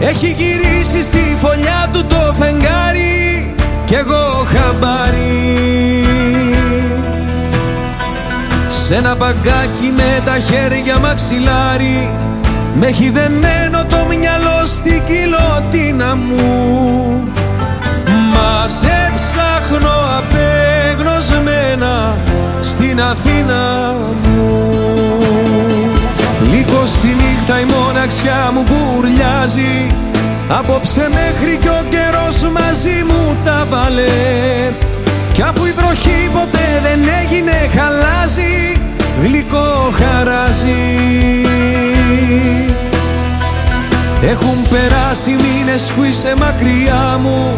Έχει 0.00 0.36
γυρίσει 0.38 1.02
στη 1.02 1.36
φωλιά 1.38 1.88
του 1.92 2.04
το 2.04 2.34
φεγγάρι 2.38 3.54
Κι 3.84 3.94
εγώ 3.94 4.46
χαμπάρι. 4.46 6.04
Σ' 8.68 8.90
ένα 8.90 9.14
μπαγκάκι 9.14 9.92
με 9.96 10.22
τα 10.24 10.38
χέρια 10.38 10.98
μαξιλάρι 10.98 12.08
Με 12.74 12.86
έχει 12.86 13.10
δεμένο 13.10 13.84
το 13.88 14.06
μυαλό 14.08 14.64
στην 14.64 15.02
κοιλωτίνα 15.06 16.14
μου 16.16 17.28
Μας 18.36 18.72
σε 18.72 19.12
ψάχνω 19.14 19.96
απέγνωσμένα 20.18 22.16
στην 22.60 23.00
Αθήνα 23.00 23.94
μου. 24.22 24.76
Λίγο 26.52 26.86
στη 26.86 27.06
νύχτα 27.06 27.60
η 27.60 27.64
μοναξιά 27.64 28.50
μου 28.54 28.64
μπουρλιάζει 28.66 29.86
Απόψε 30.48 31.08
μέχρι 31.10 31.56
κι 31.60 31.68
ο 31.68 31.84
καιρός 31.88 32.42
μαζί 32.42 33.04
μου 33.08 33.36
τα 33.44 33.66
βάλε. 33.70 34.04
Κι 35.32 35.42
αφού 35.42 35.64
η 35.64 35.72
βροχή 35.72 36.30
ποτέ 36.32 36.80
δεν 36.82 37.00
έγινε 37.22 37.70
χαλάζει 37.76 38.72
Γλυκό 39.22 39.92
χαράζει. 39.92 40.76
Έχουν 44.22 44.56
περάσει 44.70 45.30
μήνες 45.30 45.92
που 45.96 46.02
είσαι 46.02 46.34
μακριά 46.38 47.18
μου 47.22 47.56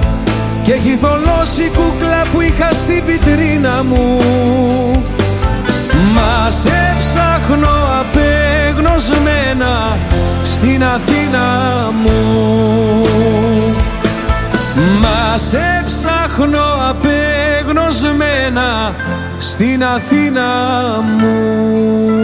και 0.69 0.75
έχει 0.75 0.97
θολώσει 0.97 1.63
η 1.63 1.69
κούκλα 1.69 2.27
που 2.33 2.41
είχα 2.41 2.73
στη 2.73 3.03
βιτρίνα 3.07 3.83
μου. 3.85 4.21
Μας 6.15 6.55
σε 6.55 6.97
ψάχνω 6.99 7.69
απέγνωσμένα 8.01 9.99
στην 10.45 10.85
Αθήνα 10.85 11.47
μου. 12.03 13.07
Μας 15.01 15.43
σε 15.43 15.85
ψάχνω 15.87 16.65
απέγνωσμένα 16.89 18.95
στην 19.39 19.85
Αθήνα 19.85 20.47
μου 21.19 22.19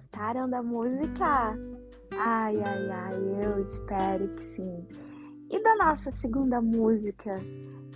gostaram 0.00 0.48
da 0.48 0.62
música? 0.62 1.54
Ai, 2.12 2.56
ai, 2.62 2.90
ai, 2.90 3.44
eu 3.44 3.66
espero 3.66 4.28
que 4.28 4.42
sim. 4.42 4.86
E 5.50 5.62
da 5.62 5.76
nossa 5.76 6.10
segunda 6.12 6.58
música, 6.58 7.36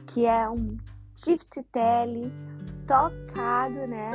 que 0.08 0.26
é 0.26 0.46
um 0.50 0.76
tiftetele 1.16 2.30
tocado, 2.86 3.86
né, 3.86 4.10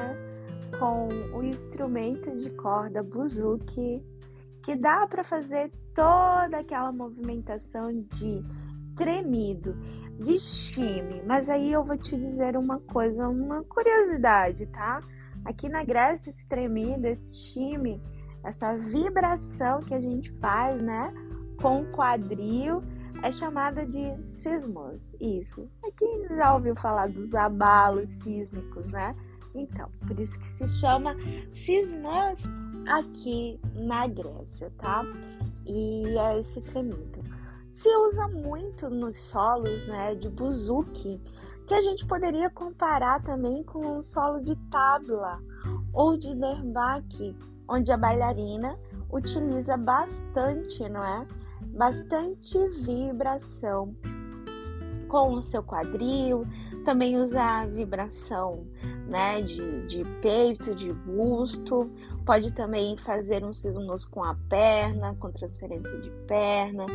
com 0.78 1.08
o 1.36 1.44
instrumento 1.44 2.30
de 2.38 2.52
corda 2.52 3.02
buzuki, 3.02 4.06
que 4.62 4.76
dá 4.76 5.08
para 5.08 5.24
fazer 5.24 5.72
toda 5.96 6.60
aquela 6.60 6.92
movimentação 6.92 7.92
de 7.92 8.46
tremido, 8.96 9.76
de 10.20 10.38
chime. 10.38 11.24
Mas 11.26 11.50
aí 11.50 11.74
eu 11.74 11.84
vou 11.84 11.98
te 11.98 12.16
dizer 12.16 12.56
uma 12.56 12.80
coisa, 12.82 13.28
uma 13.28 13.64
curiosidade, 13.64 14.68
tá? 14.68 15.02
Aqui 15.46 15.70
na 15.70 15.84
Grécia, 15.84 16.30
esse 16.30 16.46
tremido, 16.48 17.06
esse 17.08 17.36
chime, 17.36 18.02
essa 18.44 18.76
vibração 18.78 19.82
que 19.82 19.94
a 19.94 20.00
gente 20.00 20.32
faz, 20.40 20.82
né, 20.82 21.14
com 21.62 21.82
o 21.82 21.92
quadril, 21.92 22.84
é 23.22 23.32
chamada 23.32 23.86
de 23.86 24.16
sismos. 24.24 25.16
Isso. 25.20 25.70
Aqui 25.84 26.06
já 26.30 26.54
ouviu 26.54 26.76
falar 26.76 27.10
dos 27.10 27.34
abalos 27.34 28.10
sísmicos, 28.10 28.90
né? 28.90 29.16
Então, 29.54 29.90
por 30.08 30.18
isso 30.20 30.40
que 30.40 30.48
se 30.48 30.68
chama 30.80 31.16
sismos 31.52 32.40
aqui 32.88 33.60
na 33.76 34.08
Grécia, 34.08 34.72
tá? 34.78 35.04
E 35.66 36.18
é 36.18 36.40
esse 36.40 36.62
tremido. 36.62 37.20
Se 37.72 37.90
usa 37.90 38.28
muito 38.28 38.90
nos 38.90 39.18
solos, 39.18 39.88
né, 39.88 40.16
de 40.16 40.30
buzuki, 40.30 41.22
que 41.70 41.76
a 41.76 41.82
gente 41.82 42.04
poderia 42.08 42.50
comparar 42.50 43.22
também 43.22 43.64
com 43.64 43.98
um 43.98 44.02
solo 44.02 44.42
de 44.42 44.56
tábua 44.72 45.40
ou 45.94 46.18
de 46.18 46.34
derbaque, 46.34 47.38
onde 47.68 47.92
a 47.92 47.98
bailarina 47.98 48.76
utiliza 49.12 49.78
bastante, 49.78 50.90
não 50.90 51.06
é? 51.06 51.28
Bastante 51.78 52.58
vibração 52.70 53.96
com 55.08 55.34
o 55.34 55.42
seu 55.44 55.62
quadril, 55.62 56.44
também 56.86 57.16
usa 57.18 57.40
a 57.40 57.66
vibração, 57.68 58.66
né, 59.08 59.40
de, 59.44 59.86
de 59.86 60.04
peito, 60.22 60.74
de 60.74 60.92
busto, 60.92 61.88
pode 62.26 62.52
também 62.52 62.98
fazer 62.98 63.44
uns 63.46 63.58
sismos 63.58 64.04
com 64.06 64.24
a 64.24 64.36
perna, 64.50 65.16
com 65.20 65.32
transferência 65.32 66.00
de 66.00 66.10
perna, 66.26 66.88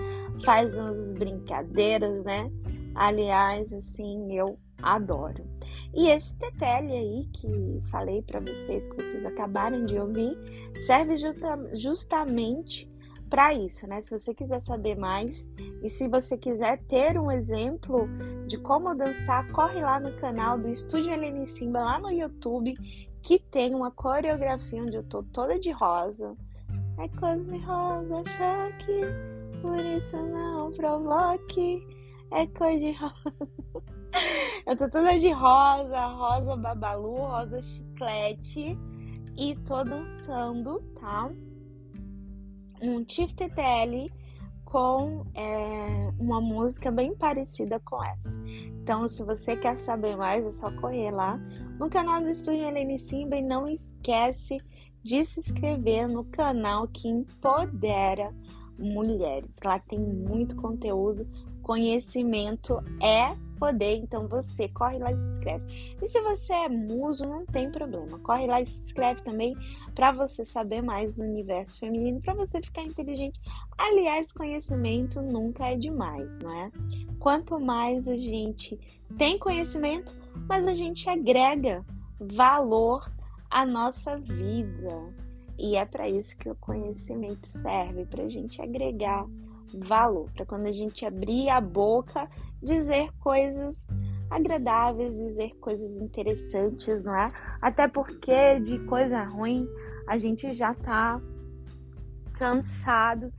faz 0.44 0.76
umas 0.76 1.12
brincadeiras, 1.12 2.24
né? 2.24 2.50
Aliás, 2.94 3.72
assim, 3.72 4.36
eu 4.36 4.56
adoro. 4.84 5.44
E 5.94 6.08
esse 6.08 6.36
tetele 6.36 6.92
aí 6.92 7.28
que 7.32 7.82
falei 7.90 8.22
para 8.22 8.40
vocês, 8.40 8.86
que 8.88 8.96
vocês 8.96 9.24
acabaram 9.24 9.86
de 9.86 9.98
ouvir, 9.98 10.36
serve 10.86 11.16
justa, 11.16 11.56
justamente 11.72 12.90
para 13.30 13.54
isso, 13.54 13.86
né? 13.86 14.00
Se 14.00 14.16
você 14.16 14.34
quiser 14.34 14.60
saber 14.60 14.96
mais 14.96 15.48
e 15.82 15.88
se 15.88 16.06
você 16.08 16.36
quiser 16.36 16.82
ter 16.84 17.18
um 17.18 17.30
exemplo 17.30 18.06
de 18.46 18.58
como 18.58 18.94
dançar, 18.94 19.50
corre 19.50 19.80
lá 19.80 19.98
no 19.98 20.12
canal 20.20 20.58
do 20.58 20.68
Estúdio 20.68 21.12
Helene 21.12 21.46
Simba 21.46 21.80
lá 21.80 21.98
no 21.98 22.10
YouTube, 22.10 22.74
que 23.22 23.38
tem 23.38 23.74
uma 23.74 23.90
coreografia 23.90 24.82
onde 24.82 24.96
eu 24.96 25.02
tô 25.04 25.22
toda 25.22 25.58
de 25.58 25.70
rosa. 25.70 26.36
É 26.98 27.08
coisa 27.18 27.50
de 27.50 27.58
rosa, 27.64 28.22
choque, 28.36 29.00
por 29.62 29.78
isso 29.78 30.16
não 30.16 30.70
provoque. 30.72 31.82
É 32.30 32.46
cor 32.48 32.78
de 32.78 32.92
rosa. 32.92 33.63
Eu 34.74 34.78
tô 34.78 34.88
toda 34.88 35.16
de 35.16 35.30
rosa, 35.30 36.06
rosa 36.06 36.56
babalu, 36.56 37.14
rosa 37.14 37.62
chiclete 37.62 38.76
e 39.36 39.54
tô 39.64 39.84
dançando, 39.84 40.80
tá? 40.98 41.30
Um 42.82 43.04
tiftetele 43.04 44.10
com 44.64 45.24
é, 45.32 46.10
uma 46.18 46.40
música 46.40 46.90
bem 46.90 47.14
parecida 47.14 47.78
com 47.84 48.02
essa. 48.02 48.36
Então, 48.82 49.06
se 49.06 49.22
você 49.22 49.56
quer 49.56 49.78
saber 49.78 50.16
mais, 50.16 50.44
é 50.44 50.50
só 50.50 50.72
correr 50.72 51.12
lá 51.12 51.38
no 51.78 51.88
canal 51.88 52.20
do 52.20 52.30
Estúdio 52.30 52.64
Helene 52.64 52.98
Simba 52.98 53.36
e 53.36 53.42
não 53.42 53.66
esquece 53.68 54.56
de 55.04 55.24
se 55.24 55.38
inscrever 55.38 56.08
no 56.08 56.24
canal 56.24 56.88
que 56.88 57.06
empodera 57.06 58.34
mulheres. 58.76 59.56
Lá 59.64 59.78
tem 59.78 60.00
muito 60.00 60.56
conteúdo, 60.56 61.28
conhecimento 61.62 62.82
é 63.00 63.36
poder, 63.54 63.96
então 63.96 64.28
você 64.28 64.68
corre 64.68 64.98
lá 64.98 65.12
e 65.12 65.18
se 65.18 65.30
inscreve. 65.30 65.96
E 66.02 66.06
se 66.06 66.20
você 66.20 66.52
é 66.52 66.68
muso, 66.68 67.24
não 67.24 67.44
tem 67.46 67.70
problema, 67.70 68.18
corre 68.18 68.46
lá 68.46 68.60
e 68.60 68.66
se 68.66 68.84
inscreve 68.84 69.22
também 69.22 69.56
para 69.94 70.12
você 70.12 70.44
saber 70.44 70.82
mais 70.82 71.14
do 71.14 71.22
universo 71.22 71.78
feminino, 71.78 72.20
para 72.20 72.34
você 72.34 72.60
ficar 72.60 72.82
inteligente. 72.82 73.40
Aliás, 73.78 74.32
conhecimento 74.32 75.22
nunca 75.22 75.68
é 75.68 75.76
demais, 75.76 76.38
não 76.38 76.50
é? 76.50 76.70
Quanto 77.18 77.58
mais 77.58 78.08
a 78.08 78.16
gente 78.16 78.78
tem 79.16 79.38
conhecimento, 79.38 80.12
mais 80.48 80.66
a 80.66 80.74
gente 80.74 81.08
agrega 81.08 81.84
valor 82.20 83.10
à 83.50 83.64
nossa 83.64 84.16
vida. 84.16 85.14
E 85.56 85.76
é 85.76 85.84
para 85.84 86.08
isso 86.08 86.36
que 86.36 86.50
o 86.50 86.56
conhecimento 86.56 87.46
serve, 87.46 88.04
para 88.06 88.24
a 88.24 88.28
gente 88.28 88.60
agregar 88.60 89.24
valor, 89.78 90.30
para 90.32 90.46
quando 90.46 90.66
a 90.66 90.72
gente 90.72 91.04
abrir 91.04 91.48
a 91.48 91.60
boca, 91.60 92.28
dizer 92.64 93.10
coisas 93.20 93.86
agradáveis, 94.30 95.14
dizer 95.14 95.54
coisas 95.60 95.96
interessantes, 95.96 97.04
não 97.04 97.14
é? 97.14 97.30
Até 97.60 97.86
porque 97.86 98.58
de 98.60 98.78
coisa 98.80 99.22
ruim 99.22 99.68
a 100.06 100.18
gente 100.18 100.52
já 100.54 100.74
tá 100.74 101.20
cansado 102.34 103.32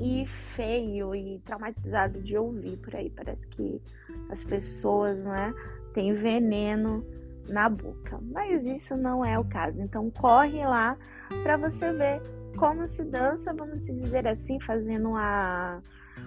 e 0.00 0.26
feio 0.26 1.14
e 1.14 1.38
traumatizado 1.40 2.20
de 2.20 2.36
ouvir 2.36 2.76
por 2.78 2.94
aí. 2.94 3.08
Parece 3.10 3.46
que 3.48 3.80
as 4.28 4.42
pessoas, 4.42 5.16
não 5.18 5.34
é, 5.34 5.54
têm 5.94 6.12
veneno 6.12 7.06
na 7.48 7.68
boca. 7.68 8.18
Mas 8.20 8.64
isso 8.64 8.96
não 8.96 9.24
é 9.24 9.38
o 9.38 9.44
caso. 9.44 9.80
Então 9.80 10.10
corre 10.10 10.64
lá 10.64 10.96
para 11.42 11.56
você 11.56 11.92
ver 11.92 12.20
como 12.56 12.86
se 12.86 13.02
dança, 13.04 13.54
vamos 13.54 13.86
dizer 13.86 14.26
assim, 14.28 14.60
fazendo 14.60 15.10
uma, 15.10 15.80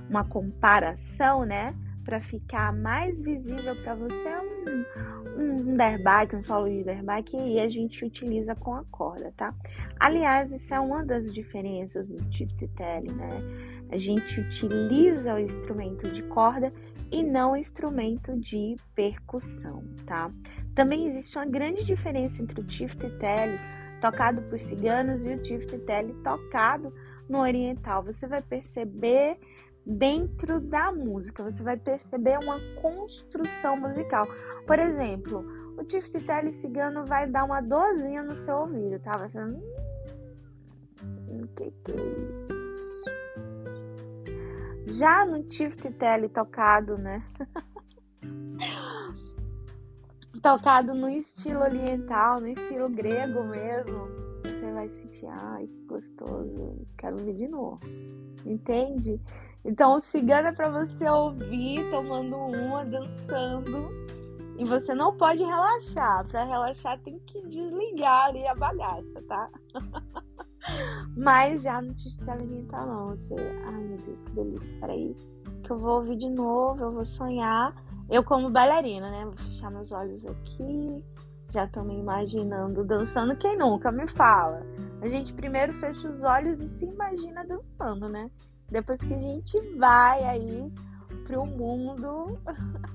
uma 0.09 0.23
comparação, 0.23 1.45
né? 1.45 1.73
Para 2.05 2.21
ficar 2.21 2.71
mais 2.71 3.21
visível 3.21 3.75
para 3.83 3.95
você 3.95 4.29
um, 5.37 5.41
um 5.41 5.73
derbaque, 5.73 6.35
um 6.35 6.43
solo 6.43 6.69
de 6.69 6.83
derbaque, 6.83 7.35
e 7.35 7.59
a 7.59 7.67
gente 7.67 8.05
utiliza 8.05 8.55
com 8.55 8.75
a 8.75 8.83
corda, 8.85 9.33
tá? 9.35 9.53
Aliás, 9.99 10.51
isso 10.51 10.73
é 10.73 10.79
uma 10.79 11.03
das 11.03 11.33
diferenças 11.33 12.07
do 12.07 12.23
tip-tele, 12.29 13.11
né? 13.11 13.41
A 13.91 13.97
gente 13.97 14.39
utiliza 14.39 15.33
o 15.33 15.39
instrumento 15.39 16.07
de 16.11 16.21
corda 16.23 16.71
e 17.11 17.23
não 17.23 17.53
o 17.53 17.57
instrumento 17.57 18.37
de 18.39 18.75
percussão, 18.93 19.83
tá? 20.05 20.31
Também 20.75 21.07
existe 21.07 21.37
uma 21.37 21.45
grande 21.45 21.83
diferença 21.83 22.41
entre 22.41 22.61
o 22.61 22.63
tiftetele 22.63 23.57
tocado 24.01 24.41
por 24.43 24.59
ciganos 24.59 25.25
e 25.25 25.29
o 25.29 25.41
tiftetele 25.41 26.13
tocado 26.23 26.93
no 27.27 27.39
oriental. 27.39 28.03
Você 28.03 28.27
vai 28.27 28.41
perceber 28.41 29.37
dentro 29.85 30.59
da 30.59 30.91
música, 30.91 31.43
você 31.43 31.61
vai 31.61 31.77
perceber 31.77 32.39
uma 32.39 32.59
construção 32.81 33.77
musical. 33.77 34.27
Por 34.65 34.79
exemplo, 34.79 35.45
o 35.77 35.83
tiftetele 35.83 36.51
cigano 36.51 37.05
vai 37.05 37.29
dar 37.29 37.43
uma 37.43 37.61
dorzinha 37.61 38.23
no 38.23 38.35
seu 38.35 38.55
ouvido, 38.57 38.99
tá? 38.99 39.15
Vai 39.17 39.29
falando, 39.29 39.61
hum, 41.03 41.47
que 41.55 41.71
que 41.71 41.91
é 41.91 41.95
isso? 41.95 42.45
Já 44.87 45.25
no 45.25 45.43
tiftetele 45.43 46.29
tocado, 46.29 46.97
né? 46.97 47.23
tocado 50.41 50.93
no 50.93 51.09
estilo 51.09 51.61
oriental, 51.61 52.39
no 52.39 52.47
estilo 52.47 52.87
grego 52.87 53.43
mesmo, 53.43 54.07
você 54.43 54.71
vai 54.71 54.87
sentir, 54.87 55.25
ai, 55.27 55.65
que 55.65 55.81
gostoso, 55.85 56.85
quero 56.95 57.17
ver 57.17 57.33
de 57.33 57.47
novo. 57.47 57.79
Entende? 58.45 59.19
Então, 59.65 59.95
o 59.95 59.99
cigano 59.99 60.49
é 60.49 60.51
para 60.51 60.69
você 60.69 61.09
ouvir, 61.09 61.89
tomando 61.89 62.35
uma, 62.35 62.85
dançando. 62.85 63.89
E 64.57 64.63
você 64.63 64.93
não 64.93 65.17
pode 65.17 65.43
relaxar. 65.43 66.25
Para 66.27 66.43
relaxar, 66.43 66.99
tem 67.01 67.19
que 67.25 67.41
desligar 67.41 68.27
ali 68.27 68.47
a 68.47 68.55
bagaça, 68.55 69.21
tá? 69.23 69.49
Mas 71.17 71.63
já 71.63 71.81
não 71.81 71.93
te 71.93 72.09
alimentar, 72.27 72.85
não. 72.85 73.09
Você, 73.09 73.35
ai 73.65 73.81
meu 73.81 73.97
Deus, 73.97 74.21
que 74.21 74.31
delícia. 74.31 74.77
Peraí, 74.79 75.15
que 75.63 75.71
eu 75.71 75.77
vou 75.77 75.95
ouvir 75.95 76.15
de 76.15 76.29
novo, 76.29 76.81
eu 76.81 76.91
vou 76.91 77.05
sonhar 77.05 77.73
eu, 78.09 78.23
como 78.23 78.51
bailarina, 78.51 79.09
né? 79.09 79.25
Vou 79.25 79.35
fechar 79.35 79.71
meus 79.71 79.91
olhos 79.91 80.23
aqui. 80.25 81.03
Já 81.49 81.67
tô 81.67 81.83
me 81.83 81.97
imaginando 81.97 82.83
dançando. 82.83 83.35
Quem 83.35 83.57
nunca 83.57 83.91
me 83.91 84.07
fala? 84.07 84.61
A 85.01 85.07
gente 85.07 85.33
primeiro 85.33 85.73
fecha 85.73 86.09
os 86.09 86.23
olhos 86.23 86.59
e 86.59 86.69
se 86.69 86.85
imagina 86.85 87.43
dançando, 87.45 88.07
né? 88.07 88.29
Depois 88.69 88.99
que 88.99 89.13
a 89.13 89.19
gente 89.19 89.59
vai 89.77 90.23
aí 90.23 90.71
pro 91.25 91.45
mundo 91.45 92.39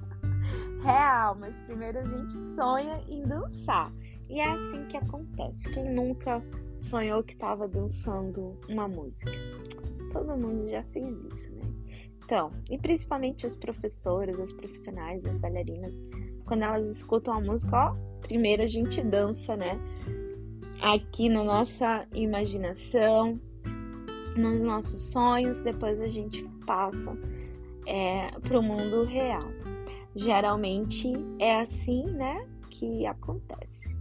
real, 0.83 1.37
mas 1.39 1.59
primeiro 1.61 1.99
a 1.99 2.05
gente 2.05 2.55
sonha 2.55 3.03
em 3.09 3.23
dançar. 3.23 3.93
E 4.29 4.41
é 4.41 4.49
assim 4.49 4.85
que 4.87 4.97
acontece. 4.97 5.69
Quem 5.71 5.93
nunca 5.93 6.43
sonhou 6.83 7.23
que 7.23 7.33
estava 7.33 7.67
dançando 7.67 8.57
uma 8.69 8.87
música? 8.87 9.31
Todo 10.13 10.37
mundo 10.37 10.69
já 10.69 10.83
fez 10.85 11.17
isso, 11.35 11.51
né? 11.53 11.65
Então, 12.25 12.53
e 12.71 12.79
principalmente 12.79 13.45
as 13.45 13.57
professoras, 13.57 14.39
as 14.39 14.53
profissionais, 14.53 15.25
as 15.25 15.37
bailarinas, 15.39 16.01
quando 16.47 16.63
elas 16.63 16.87
escutam 16.89 17.35
a 17.35 17.41
música, 17.41 17.77
ó, 17.77 17.97
primeiro 18.21 18.63
a 18.63 18.69
gente 18.69 19.03
dança, 19.03 19.57
né? 19.57 19.81
Aqui 20.81 21.29
na 21.29 21.43
nossa 21.43 22.07
imaginação, 22.15 23.41
nos 24.37 24.61
nossos 24.61 25.01
sonhos, 25.13 25.61
depois 25.63 26.01
a 26.01 26.09
gente 26.09 26.43
passa 26.67 27.17
é, 27.87 28.31
para 28.41 28.59
o 28.59 28.63
mundo 28.63 29.05
real. 29.05 29.43
Geralmente 30.15 31.13
é 31.39 31.61
assim, 31.61 32.05
né, 32.05 32.47
que 32.71 33.07
acontece. 33.07 33.95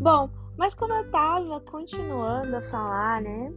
Bom, 0.00 0.28
mas 0.56 0.74
como 0.74 0.92
eu 0.92 1.10
tava 1.10 1.60
continuando 1.60 2.56
a 2.56 2.62
falar, 2.62 3.22
né, 3.22 3.52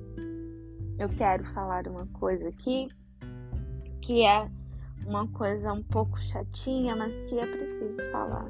eu 0.99 1.10
quero 1.10 1.43
falar 1.53 1.88
uma 1.88 2.06
coisa 2.08 2.49
aqui 2.49 2.88
que 4.01 4.25
é 4.25 4.49
uma 5.06 5.27
coisa 5.27 5.73
um 5.73 5.84
pouco 5.84 6.17
chatinha, 6.23 6.95
mas 6.95 7.13
que 7.30 7.38
é 7.38 7.45
preciso 7.45 8.12
falar. 8.12 8.45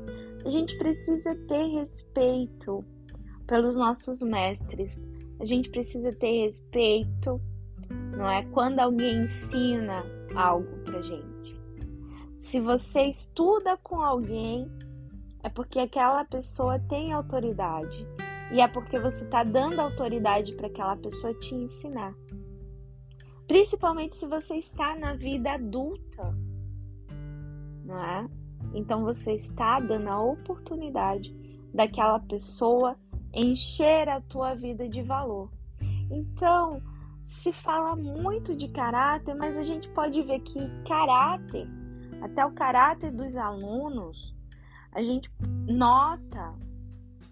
A 0.45 0.49
gente 0.49 0.77
precisa 0.77 1.36
ter 1.47 1.65
respeito 1.67 2.86
pelos 3.47 3.75
nossos 3.75 4.21
mestres. 4.21 4.99
A 5.39 5.45
gente 5.45 5.69
precisa 5.69 6.12
ter 6.12 6.45
respeito, 6.45 7.41
não 7.89 8.30
é? 8.30 8.43
Quando 8.52 8.80
alguém 8.80 9.23
ensina 9.23 10.04
algo 10.36 10.78
pra 10.84 11.02
gente. 11.02 11.56
Se 12.39 12.60
você 12.60 13.04
estuda 13.04 13.78
com 13.78 14.02
alguém, 14.02 14.69
é 15.43 15.50
porque 15.50 15.80
aquela 15.80 16.23
pessoa 16.26 16.80
tem 16.80 17.13
autoridade. 17.13 18.08
E 18.52 18.62
é 18.62 18.67
porque 18.67 18.97
você 18.97 19.23
está 19.23 19.43
dando 19.43 19.80
autoridade 19.80 20.54
para 20.54 20.67
aquela 20.67 20.95
pessoa 20.95 21.34
te 21.34 21.54
ensinar. 21.54 22.13
Principalmente 23.47 24.17
se 24.17 24.26
você 24.26 24.56
está 24.56 24.95
na 24.95 25.13
vida 25.13 25.52
adulta, 25.54 26.38
não 27.84 27.97
é? 27.97 28.28
Então 28.73 29.04
você 29.04 29.34
está 29.34 29.80
dando 29.80 30.10
a 30.10 30.21
oportunidade 30.21 31.34
daquela 31.73 32.19
pessoa 32.19 32.95
encher 33.34 34.10
a 34.10 34.21
tua 34.21 34.54
vida 34.56 34.88
de 34.88 35.02
valor. 35.02 35.50
Então, 36.10 36.82
se 37.28 37.52
fala 37.52 37.96
muito 37.96 38.56
de 38.56 38.70
caráter, 38.70 39.36
mas 39.36 39.58
a 39.58 39.63
gente 39.63 39.88
pode 39.90 40.22
ver 40.24 40.40
que 40.40 40.60
caráter, 40.88 41.68
até 42.22 42.46
o 42.46 42.52
caráter 42.54 43.12
dos 43.12 43.36
alunos, 43.36 44.34
a 44.94 45.04
gente 45.04 45.30
nota 45.68 46.56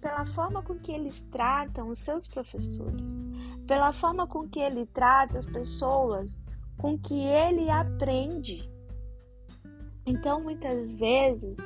pela 0.02 0.26
forma 0.28 0.62
com 0.62 0.78
que 0.78 0.92
eles 0.92 1.22
tratam 1.32 1.90
os 1.90 2.00
seus 2.00 2.28
professores, 2.28 3.04
pela 3.66 3.94
forma 3.94 4.28
com 4.28 4.48
que 4.48 4.60
ele 4.60 4.86
trata 4.88 5.40
as 5.40 5.46
pessoas 5.46 6.38
com 6.78 7.00
que 7.00 7.18
ele 7.18 7.70
aprende. 7.70 8.70
Então, 10.06 10.44
muitas 10.44 10.94
vezes, 10.94 11.58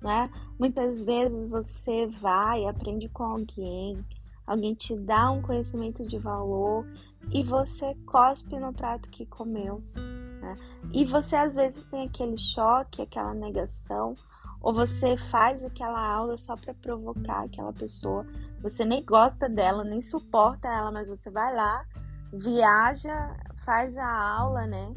né? 0.00 0.30
Muitas 0.58 1.02
vezes 1.04 1.50
você 1.50 2.06
vai, 2.06 2.64
aprende 2.64 3.08
com 3.08 3.24
alguém, 3.24 4.02
alguém 4.46 4.72
te 4.74 4.96
dá 4.96 5.30
um 5.30 5.42
conhecimento 5.42 6.06
de 6.06 6.16
valor 6.16 6.86
e 7.30 7.42
você 7.42 7.94
cospe 8.06 8.58
no 8.58 8.72
prato 8.72 9.08
que 9.10 9.26
comeu. 9.26 9.82
Né? 9.94 10.54
E 10.92 11.04
você 11.04 11.36
às 11.36 11.56
vezes 11.56 11.84
tem 11.84 12.06
aquele 12.06 12.36
choque, 12.36 13.02
aquela 13.02 13.32
negação, 13.34 14.14
ou 14.60 14.72
você 14.72 15.16
faz 15.16 15.62
aquela 15.64 16.00
aula 16.00 16.36
só 16.38 16.54
para 16.54 16.74
provocar 16.74 17.44
aquela 17.44 17.72
pessoa. 17.72 18.26
Você 18.60 18.84
nem 18.84 19.04
gosta 19.04 19.48
dela, 19.48 19.82
nem 19.82 20.00
suporta 20.00 20.68
ela, 20.68 20.92
mas 20.92 21.08
você 21.08 21.30
vai 21.30 21.54
lá, 21.54 21.84
viaja, 22.32 23.36
faz 23.64 23.96
a 23.98 24.06
aula, 24.06 24.66
né? 24.66 24.92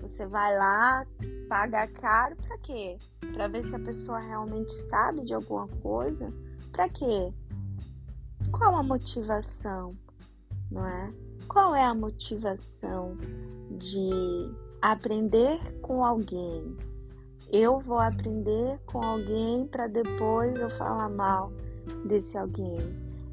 Você 0.00 0.26
vai 0.26 0.56
lá, 0.56 1.04
paga 1.48 1.86
caro 1.88 2.36
para 2.36 2.58
quê? 2.58 2.98
Para 3.34 3.48
ver 3.48 3.66
se 3.68 3.74
a 3.74 3.80
pessoa 3.80 4.18
realmente 4.18 4.72
sabe 4.88 5.24
de 5.24 5.34
alguma 5.34 5.68
coisa? 5.82 6.32
Para 6.72 6.88
quê? 6.88 7.32
Qual 8.50 8.76
a 8.76 8.82
motivação, 8.82 9.96
não 10.70 10.86
é? 10.86 11.25
Qual 11.48 11.74
é 11.74 11.84
a 11.84 11.94
motivação 11.94 13.16
de 13.70 14.10
aprender 14.82 15.58
com 15.80 16.04
alguém? 16.04 16.76
eu 17.50 17.78
vou 17.80 17.98
aprender 17.98 18.78
com 18.86 19.02
alguém 19.02 19.66
para 19.66 19.86
depois 19.86 20.58
eu 20.58 20.70
falar 20.70 21.08
mal 21.08 21.52
desse 22.04 22.36
alguém. 22.36 22.78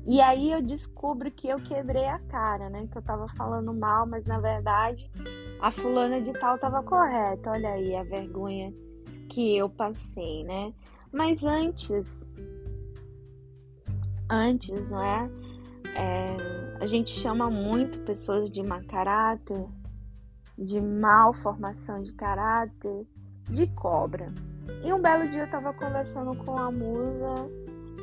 E 0.06 0.22
aí 0.22 0.52
eu 0.52 0.62
descubro 0.62 1.32
que 1.32 1.48
eu 1.48 1.58
quebrei 1.58 2.06
a 2.06 2.20
cara, 2.20 2.70
né? 2.70 2.88
Que 2.92 2.98
eu 2.98 3.02
tava 3.02 3.28
falando 3.30 3.74
mal, 3.74 4.06
mas 4.06 4.26
na 4.26 4.40
verdade 4.40 5.10
a 5.60 5.72
fulana 5.72 6.22
de 6.22 6.34
tal 6.34 6.58
tava 6.60 6.84
correta. 6.84 7.52
Olha 7.52 7.70
aí 7.70 7.96
a 7.96 8.04
vergonha 8.04 8.74
que 9.30 9.56
eu 9.58 9.70
passei, 9.70 10.44
né? 10.44 10.74
Mas 11.12 11.44
antes, 11.44 12.06
antes, 14.30 14.90
não 14.90 15.02
é? 15.02 15.30
É 15.96 16.54
a 16.84 16.86
gente 16.86 17.18
chama 17.18 17.50
muito 17.50 18.02
pessoas 18.02 18.52
de 18.52 18.62
má 18.62 18.84
caráter, 18.84 19.66
de 20.58 20.82
mal 20.82 21.34
formação 21.34 22.04
de 22.04 22.12
caráter, 22.12 23.08
de 23.50 23.68
cobra. 23.68 24.34
E 24.84 24.92
um 24.92 25.02
belo 25.02 25.26
dia 25.30 25.44
eu 25.44 25.46
estava 25.46 25.74
conversando 25.74 26.36
com 26.44 26.58
a 26.58 26.70
musa 26.70 27.50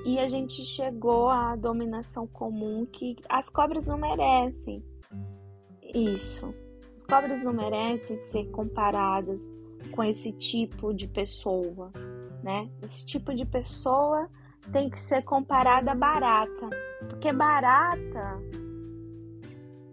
e 0.06 0.18
a 0.18 0.26
gente 0.28 0.64
chegou 0.64 1.28
à 1.28 1.54
dominação 1.56 2.26
comum 2.26 2.86
que 2.86 3.16
as 3.28 3.50
cobras 3.50 3.84
não 3.84 3.98
merecem 3.98 4.82
isso. 5.94 6.54
As 6.96 7.04
cobras 7.04 7.42
não 7.42 7.52
merecem 7.52 8.18
ser 8.18 8.46
comparadas 8.50 9.52
com 9.92 10.02
esse 10.02 10.32
tipo 10.32 10.94
de 10.94 11.06
pessoa, 11.06 11.92
né? 12.42 12.70
Esse 12.82 13.04
tipo 13.04 13.34
de 13.34 13.44
pessoa 13.44 14.26
tem 14.72 14.90
que 14.90 15.02
ser 15.02 15.22
comparada 15.22 15.94
barata, 15.94 16.68
porque 17.08 17.32
barata 17.32 18.40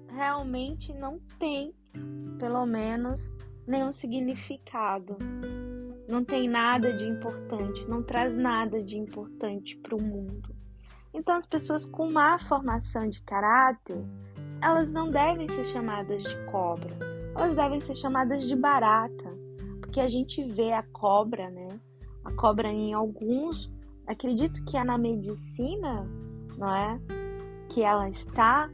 realmente 0.10 0.94
não 0.94 1.20
tem, 1.40 1.74
pelo 2.40 2.66
menos, 2.66 3.32
nenhum 3.68 3.92
significado. 3.92 5.18
Não 6.10 6.24
tem 6.24 6.48
nada 6.48 6.94
de 6.94 7.04
importante, 7.04 7.88
não 7.88 8.02
traz 8.02 8.36
nada 8.36 8.82
de 8.82 8.98
importante 8.98 9.78
para 9.78 9.96
o 9.96 10.02
mundo. 10.02 10.56
Então, 11.14 11.36
as 11.36 11.46
pessoas 11.46 11.86
com 11.86 12.12
má 12.12 12.40
formação 12.40 13.10
de 13.10 13.22
caráter, 13.22 14.04
elas 14.62 14.92
não 14.92 15.12
devem 15.12 15.48
ser 15.50 15.66
chamadas 15.66 16.24
de 16.24 16.46
cobra, 16.46 16.90
elas 17.36 17.56
devem 17.56 17.80
ser 17.80 17.96
chamadas 17.96 18.48
de 18.48 18.56
barata, 18.56 19.38
porque 19.82 20.00
a 20.00 20.08
gente 20.08 20.44
vê 20.44 20.72
a 20.72 20.84
cobra, 20.84 21.50
né? 21.50 21.68
A 22.24 22.32
cobra 22.34 22.70
em 22.70 22.94
alguns, 22.94 23.70
acredito 24.08 24.64
que 24.66 24.78
é 24.78 24.84
na 24.84 24.98
medicina, 24.98 26.08
não 26.58 26.74
é? 26.74 27.00
Que 27.70 27.84
ela 27.84 28.10
está, 28.10 28.70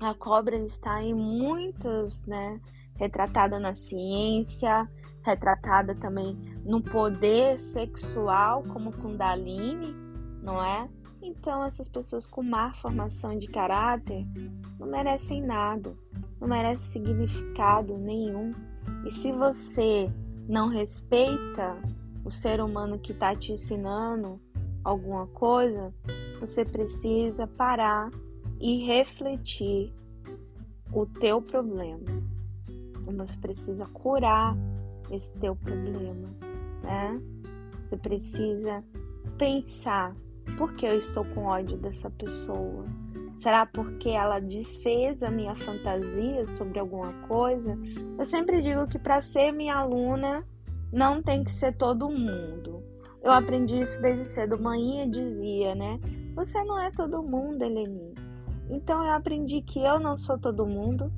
a 0.00 0.14
cobra 0.14 0.56
está 0.56 1.02
em 1.02 1.14
muitas, 1.14 2.24
né? 2.26 2.60
retratada 2.96 3.58
na 3.58 3.72
ciência, 3.72 4.88
retratada 5.24 5.94
também 5.96 6.36
no 6.64 6.80
poder 6.80 7.58
sexual, 7.58 8.62
como 8.64 8.92
Kundalini, 8.92 9.94
não 10.42 10.62
é? 10.62 10.88
Então, 11.20 11.64
essas 11.64 11.88
pessoas 11.88 12.26
com 12.26 12.42
má 12.42 12.72
formação 12.74 13.38
de 13.38 13.46
caráter 13.46 14.26
não 14.78 14.88
merecem 14.88 15.40
nada, 15.40 15.94
não 16.40 16.48
merecem 16.48 16.86
significado 16.92 17.96
nenhum. 17.98 18.52
E 19.06 19.10
se 19.10 19.32
você 19.32 20.10
não 20.48 20.68
respeita 20.68 21.76
o 22.24 22.30
ser 22.30 22.60
humano 22.60 22.98
que 22.98 23.12
está 23.12 23.34
te 23.34 23.52
ensinando 23.52 24.40
alguma 24.84 25.26
coisa, 25.28 25.92
você 26.40 26.64
precisa 26.64 27.46
parar 27.46 28.10
e 28.60 28.84
refletir 28.86 29.92
o 30.92 31.06
teu 31.06 31.40
problema 31.40 32.22
você 33.26 33.36
precisa 33.38 33.86
curar 33.86 34.56
esse 35.10 35.36
teu 35.38 35.54
problema, 35.56 36.28
né? 36.82 37.20
Você 37.84 37.96
precisa 37.96 38.82
pensar 39.36 40.14
por 40.56 40.74
que 40.74 40.86
eu 40.86 40.98
estou 40.98 41.24
com 41.26 41.44
ódio 41.44 41.76
dessa 41.76 42.10
pessoa? 42.10 42.86
Será 43.36 43.66
porque 43.66 44.10
ela 44.10 44.40
desfez 44.40 45.22
a 45.22 45.30
minha 45.30 45.54
fantasia 45.56 46.46
sobre 46.46 46.78
alguma 46.78 47.12
coisa? 47.26 47.76
Eu 48.18 48.24
sempre 48.24 48.60
digo 48.60 48.86
que 48.86 48.98
para 48.98 49.20
ser 49.20 49.52
minha 49.52 49.76
aluna 49.76 50.46
não 50.92 51.22
tem 51.22 51.42
que 51.42 51.52
ser 51.52 51.74
todo 51.76 52.10
mundo. 52.10 52.82
Eu 53.22 53.32
aprendi 53.32 53.80
isso 53.80 54.00
desde 54.02 54.24
cedo. 54.24 54.60
Mãinha 54.60 55.08
dizia, 55.08 55.74
né? 55.74 55.98
Você 56.34 56.62
não 56.64 56.78
é 56.78 56.90
todo 56.90 57.22
mundo, 57.22 57.62
Eleni. 57.62 58.14
Então 58.68 59.04
eu 59.04 59.12
aprendi 59.12 59.62
que 59.62 59.78
eu 59.78 59.98
não 59.98 60.16
sou 60.16 60.38
todo 60.38 60.66
mundo, 60.66 61.12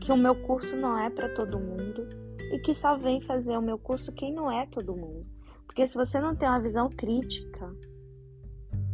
que 0.00 0.12
o 0.12 0.16
meu 0.16 0.34
curso 0.34 0.76
não 0.76 0.98
é 0.98 1.10
para 1.10 1.28
todo 1.34 1.58
mundo 1.58 2.06
e 2.52 2.58
que 2.58 2.74
só 2.74 2.96
vem 2.96 3.20
fazer 3.20 3.56
o 3.56 3.62
meu 3.62 3.78
curso 3.78 4.12
quem 4.12 4.32
não 4.32 4.50
é 4.50 4.66
todo 4.66 4.96
mundo. 4.96 5.26
Porque 5.66 5.86
se 5.86 5.94
você 5.94 6.18
não 6.20 6.34
tem 6.34 6.48
uma 6.48 6.60
visão 6.60 6.88
crítica, 6.88 7.72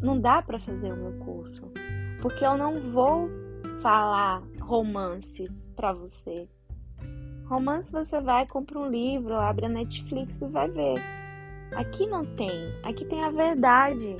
não 0.00 0.20
dá 0.20 0.42
para 0.42 0.58
fazer 0.58 0.92
o 0.92 0.96
meu 0.96 1.12
curso, 1.24 1.70
porque 2.20 2.44
eu 2.44 2.56
não 2.56 2.92
vou 2.92 3.28
falar 3.80 4.42
romances 4.60 5.64
para 5.74 5.92
você. 5.92 6.48
Romance 7.46 7.92
você 7.92 8.20
vai, 8.20 8.46
compra 8.46 8.78
um 8.78 8.88
livro, 8.88 9.34
abre 9.34 9.66
a 9.66 9.68
Netflix 9.68 10.40
e 10.40 10.46
vai 10.46 10.70
ver. 10.70 10.94
Aqui 11.76 12.06
não 12.06 12.24
tem, 12.24 12.72
aqui 12.82 13.04
tem 13.04 13.22
a 13.22 13.30
verdade. 13.30 14.16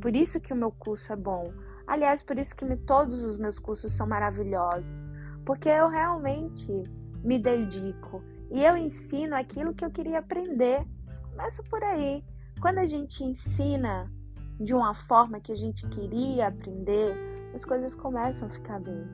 Por 0.00 0.16
isso 0.16 0.40
que 0.40 0.52
o 0.52 0.56
meu 0.56 0.72
curso 0.72 1.12
é 1.12 1.16
bom. 1.16 1.52
Aliás, 1.86 2.22
por 2.22 2.38
isso 2.38 2.56
que 2.56 2.64
me, 2.64 2.76
todos 2.76 3.22
os 3.22 3.36
meus 3.36 3.58
cursos 3.58 3.92
são 3.92 4.06
maravilhosos, 4.06 5.06
porque 5.44 5.68
eu 5.68 5.88
realmente 5.88 6.82
me 7.22 7.38
dedico 7.38 8.22
e 8.50 8.64
eu 8.64 8.76
ensino 8.76 9.36
aquilo 9.36 9.74
que 9.74 9.84
eu 9.84 9.90
queria 9.90 10.20
aprender. 10.20 10.86
Começa 11.30 11.62
por 11.64 11.82
aí. 11.82 12.24
Quando 12.60 12.78
a 12.78 12.86
gente 12.86 13.22
ensina 13.22 14.10
de 14.58 14.74
uma 14.74 14.94
forma 14.94 15.40
que 15.40 15.52
a 15.52 15.56
gente 15.56 15.86
queria 15.88 16.48
aprender, 16.48 17.14
as 17.54 17.64
coisas 17.64 17.94
começam 17.94 18.48
a 18.48 18.50
ficar 18.50 18.80
bem. 18.80 19.04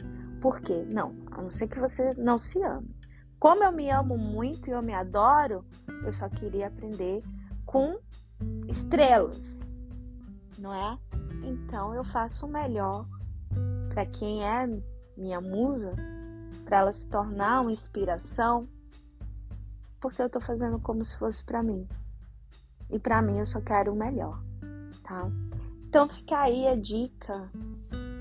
Por 0.40 0.60
quê? 0.60 0.86
Não, 0.92 1.16
a 1.32 1.42
não 1.42 1.50
ser 1.50 1.66
que 1.66 1.80
você 1.80 2.10
não 2.16 2.38
se 2.38 2.62
ame. 2.62 2.97
Como 3.38 3.62
eu 3.62 3.70
me 3.70 3.88
amo 3.90 4.18
muito 4.18 4.68
e 4.68 4.72
eu 4.72 4.82
me 4.82 4.92
adoro, 4.92 5.64
eu 6.04 6.12
só 6.12 6.28
queria 6.28 6.66
aprender 6.66 7.22
com 7.64 7.98
estrelas, 8.66 9.56
não 10.58 10.74
é? 10.74 10.98
Então 11.44 11.94
eu 11.94 12.02
faço 12.02 12.46
o 12.46 12.50
melhor 12.50 13.06
para 13.90 14.06
quem 14.06 14.44
é 14.44 14.66
minha 15.16 15.40
musa, 15.40 15.94
para 16.64 16.78
ela 16.78 16.92
se 16.92 17.06
tornar 17.06 17.60
uma 17.60 17.72
inspiração, 17.72 18.68
porque 20.00 20.20
eu 20.20 20.26
estou 20.26 20.42
fazendo 20.42 20.80
como 20.80 21.04
se 21.04 21.16
fosse 21.16 21.44
para 21.44 21.62
mim. 21.62 21.86
E 22.90 22.98
para 22.98 23.22
mim 23.22 23.38
eu 23.38 23.46
só 23.46 23.60
quero 23.60 23.92
o 23.92 23.96
melhor, 23.96 24.42
tá? 25.02 25.30
Então 25.88 26.08
fica 26.08 26.38
aí 26.40 26.66
a 26.66 26.74
dica, 26.74 27.50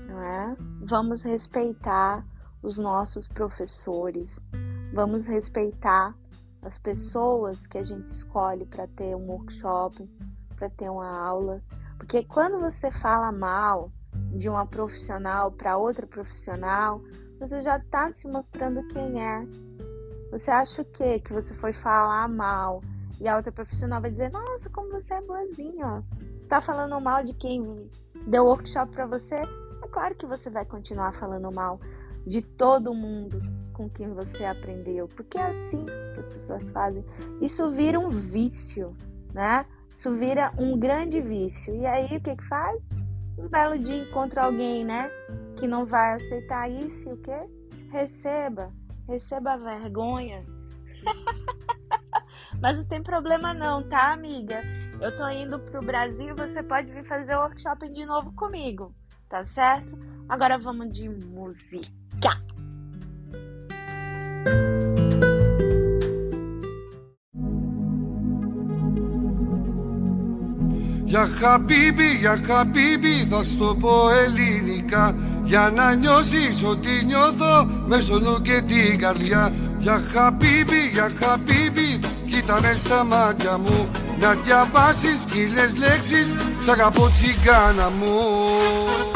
não 0.08 0.22
é? 0.22 0.56
Vamos 0.82 1.22
respeitar 1.22 2.24
os 2.62 2.78
nossos 2.78 3.28
professores, 3.28 4.44
vamos 4.92 5.26
respeitar 5.26 6.14
as 6.62 6.78
pessoas 6.78 7.66
que 7.66 7.78
a 7.78 7.82
gente 7.82 8.08
escolhe 8.08 8.66
para 8.66 8.86
ter 8.88 9.14
um 9.14 9.26
workshop, 9.30 10.08
para 10.56 10.68
ter 10.70 10.90
uma 10.90 11.10
aula, 11.16 11.62
porque 11.96 12.24
quando 12.24 12.58
você 12.58 12.90
fala 12.90 13.30
mal 13.30 13.90
de 14.32 14.48
uma 14.48 14.66
profissional 14.66 15.52
para 15.52 15.76
outra 15.76 16.06
profissional, 16.06 17.00
você 17.38 17.60
já 17.62 17.76
está 17.76 18.10
se 18.10 18.26
mostrando 18.26 18.86
quem 18.88 19.22
é. 19.22 19.46
Você 20.30 20.50
acha 20.50 20.82
o 20.82 20.84
quê? 20.84 21.20
Que 21.20 21.32
você 21.32 21.54
foi 21.54 21.72
falar 21.72 22.28
mal 22.28 22.82
e 23.20 23.28
a 23.28 23.36
outra 23.36 23.52
profissional 23.52 24.00
vai 24.00 24.10
dizer: 24.10 24.30
Nossa, 24.30 24.68
como 24.70 24.90
você 24.90 25.14
é 25.14 25.20
boazinha. 25.22 26.04
Você 26.36 26.44
está 26.44 26.60
falando 26.60 27.00
mal 27.00 27.22
de 27.24 27.32
quem 27.34 27.88
deu 28.26 28.44
workshop 28.44 28.92
para 28.92 29.06
você? 29.06 29.36
É 29.36 29.88
claro 29.90 30.14
que 30.14 30.26
você 30.26 30.50
vai 30.50 30.64
continuar 30.64 31.12
falando 31.12 31.50
mal 31.54 31.80
de 32.26 32.42
todo 32.42 32.92
mundo 32.92 33.40
com 33.78 33.88
quem 33.88 34.12
você 34.12 34.44
aprendeu, 34.44 35.06
porque 35.06 35.38
é 35.38 35.42
assim 35.42 35.86
que 35.86 36.18
as 36.18 36.26
pessoas 36.26 36.68
fazem. 36.70 37.04
Isso 37.40 37.70
vira 37.70 37.98
um 37.98 38.10
vício, 38.10 38.94
né? 39.32 39.64
Isso 39.94 40.12
vira 40.16 40.52
um 40.58 40.76
grande 40.76 41.20
vício. 41.20 41.74
E 41.76 41.86
aí 41.86 42.04
o 42.06 42.20
que 42.20 42.34
que 42.34 42.44
faz? 42.44 42.82
Um 43.38 43.46
belo 43.48 43.78
dia 43.78 44.02
encontra 44.02 44.42
alguém, 44.42 44.84
né? 44.84 45.08
Que 45.56 45.68
não 45.68 45.86
vai 45.86 46.14
aceitar 46.14 46.68
isso 46.68 47.08
e 47.08 47.12
o 47.12 47.16
quê? 47.18 47.38
Receba. 47.92 48.72
Receba 49.06 49.52
a 49.52 49.56
vergonha. 49.56 50.44
Mas 52.60 52.78
não 52.78 52.84
tem 52.84 53.00
problema 53.00 53.54
não, 53.54 53.88
tá, 53.88 54.12
amiga? 54.12 54.60
Eu 55.00 55.16
tô 55.16 55.28
indo 55.28 55.60
pro 55.60 55.80
Brasil, 55.80 56.34
você 56.34 56.64
pode 56.64 56.90
vir 56.90 57.04
fazer 57.04 57.36
o 57.36 57.42
workshop 57.42 57.88
de 57.90 58.04
novo 58.04 58.32
comigo, 58.32 58.92
tá 59.28 59.44
certo? 59.44 59.96
Agora 60.28 60.58
vamos 60.58 60.90
de 60.90 61.08
música. 61.08 62.48
Για 71.08 71.28
χαμπίμπι, 71.40 72.16
για 72.20 72.40
χαμπίμπι 72.46 73.26
θα 73.30 73.42
στο 73.42 73.76
πω 73.80 74.10
ελληνικά. 74.24 75.14
Για 75.44 75.72
να 75.74 75.94
νιώσεις 75.94 76.64
ότι 76.64 77.04
νιώθω 77.04 77.64
μες 77.86 78.02
στο 78.02 78.18
νου 78.20 78.42
και 78.42 78.62
την 78.66 78.98
καρδιά. 78.98 79.52
Για 79.78 80.02
χαμπίμπι, 80.12 80.88
για 80.92 81.12
χαμπίμπι 81.20 82.00
κοίτα 82.30 82.60
με 82.60 82.76
στα 82.78 83.04
μάτια 83.04 83.58
μου. 83.58 83.88
Να 84.20 84.34
διαβάσεις 84.34 85.24
χίλιες 85.32 85.76
λέξεις 85.76 86.36
σ' 86.64 86.68
αγαπώ 86.68 87.10
τσιγκάνα 87.14 87.90
μου 87.98 89.07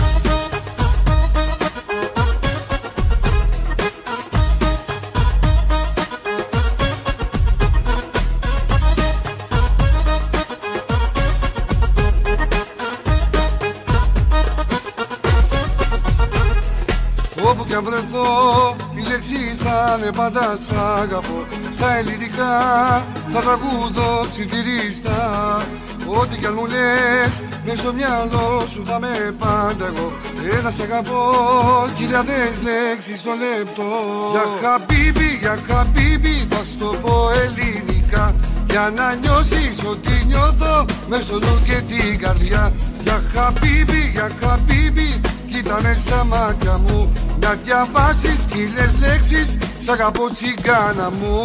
κι 17.73 17.79
αν 17.79 17.85
βρεθώ 17.85 18.77
η 18.95 19.01
λέξη 19.11 19.57
θα 19.65 19.99
είναι 19.99 20.13
πάντα 20.13 20.57
σ' 20.65 20.73
αγαπώ. 21.03 21.39
Στα 21.75 21.97
ελληνικά 21.97 22.53
θα 23.33 23.41
τραγουδώ 23.41 24.27
ψιθυρίστα 24.31 25.17
Ό,τι 26.07 26.37
κι 26.37 26.47
αν 26.47 26.55
μου 26.57 26.67
λες 26.67 27.33
μες 27.65 27.79
στο 27.79 27.93
μυαλό 27.93 28.65
σου 28.71 28.83
θα 28.87 28.99
με 29.01 29.35
πάντα 29.39 29.85
εγώ. 29.87 30.13
Ένα 30.59 30.71
σ' 30.71 30.81
αγαπώ 30.81 31.23
χιλιάδες 31.97 32.55
λέξεις 32.67 33.19
στο 33.19 33.31
λεπτό. 33.45 33.91
Για 34.35 34.47
χαμπίμπι, 34.63 35.31
για 35.41 35.59
χαμπίμπι 35.69 36.47
θα 36.51 36.61
στο 36.73 36.89
πω 37.03 37.31
ελληνικά. 37.43 38.35
Για 38.71 38.93
να 38.97 39.15
νιώσεις 39.15 39.77
ότι 39.93 40.25
νιώθω 40.27 40.85
μες 41.09 41.23
στο 41.23 41.39
νου 41.39 41.63
και 41.65 41.79
την 41.89 42.19
καρδιά. 42.19 42.73
Για 43.03 43.23
χαμπίμπι, 43.35 44.11
για 44.13 44.31
χαμπίμπι 44.41 45.21
κοίτα 45.63 45.81
με 45.83 45.99
στα 46.07 46.25
μάτια 46.25 46.79
μου 46.79 47.13
να 47.41 47.55
διαβάσεις 47.65 48.47
χίλιες 48.53 48.95
λέξεις. 48.99 49.57
Σ' 49.85 49.89
αγαπώ 49.89 50.27
τσιγκάνα 50.29 51.11
μου. 51.11 51.37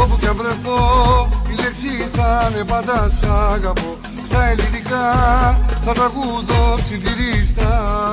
Όπου 0.00 0.18
κι 0.20 0.26
αν 0.26 0.36
βρεθώ 0.36 1.28
η 1.48 1.62
λέξη 1.62 2.08
θα 2.12 2.50
είναι 2.52 2.64
πάντα 2.64 3.10
σ' 3.10 3.26
αγαπώ 3.54 4.07
Στα 4.28 4.48
ελληνικά 4.50 5.06
θα 5.84 5.92
τραγουδώ 5.92 6.74
ψιθυρίστα. 6.76 8.10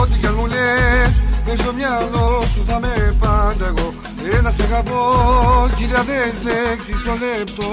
Ό,τι 0.00 0.18
κι 0.18 0.26
αν 0.26 0.34
μου 0.38 0.46
λες 0.46 1.22
μες 1.46 1.58
στο 1.58 1.72
μυαλό 1.72 2.42
σου 2.52 2.64
θα 2.68 2.80
με 2.80 3.16
πάντα 3.20 3.66
εγώ. 3.66 3.94
Ένα 4.38 4.50
σ' 4.50 4.60
αγαπώ 4.60 5.02
χιλιάδες 5.76 6.34
λέξεις 6.42 6.98
στο 7.00 7.12
λεπτό 7.12 7.70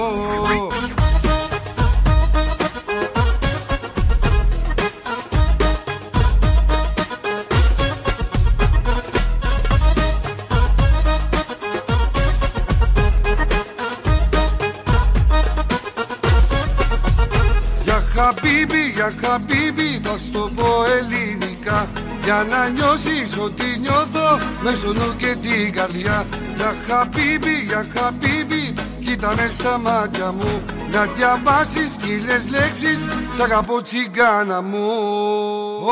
για 19.04 19.28
χαμπίμπι 19.28 20.00
θα 20.02 20.18
στο 20.18 20.50
πω 20.54 20.68
ελληνικά. 20.96 21.88
Για 22.24 22.46
να 22.50 22.68
νιώσεις 22.68 23.38
ότι 23.38 23.64
νιώθω 23.80 24.28
μες 24.62 24.76
στο 24.76 24.92
νου 24.92 25.16
και 25.16 25.36
την 25.42 25.72
καρδιά. 25.72 26.26
Για 26.56 26.74
χαμπίμπι, 26.86 27.54
για 27.66 27.86
χαμπίμπι 27.94 28.74
κοίτα 29.04 29.34
με 29.36 29.50
στα 29.58 29.78
μάτια 29.78 30.32
μου. 30.32 30.62
Να 30.92 31.04
διαβάσεις 31.16 31.96
χίλιες 32.02 32.48
λέξεις 32.48 33.00
σ' 33.36 33.40
αγαπώ 33.40 33.82
τσιγκάνα 33.82 34.62
μου. 34.62 34.88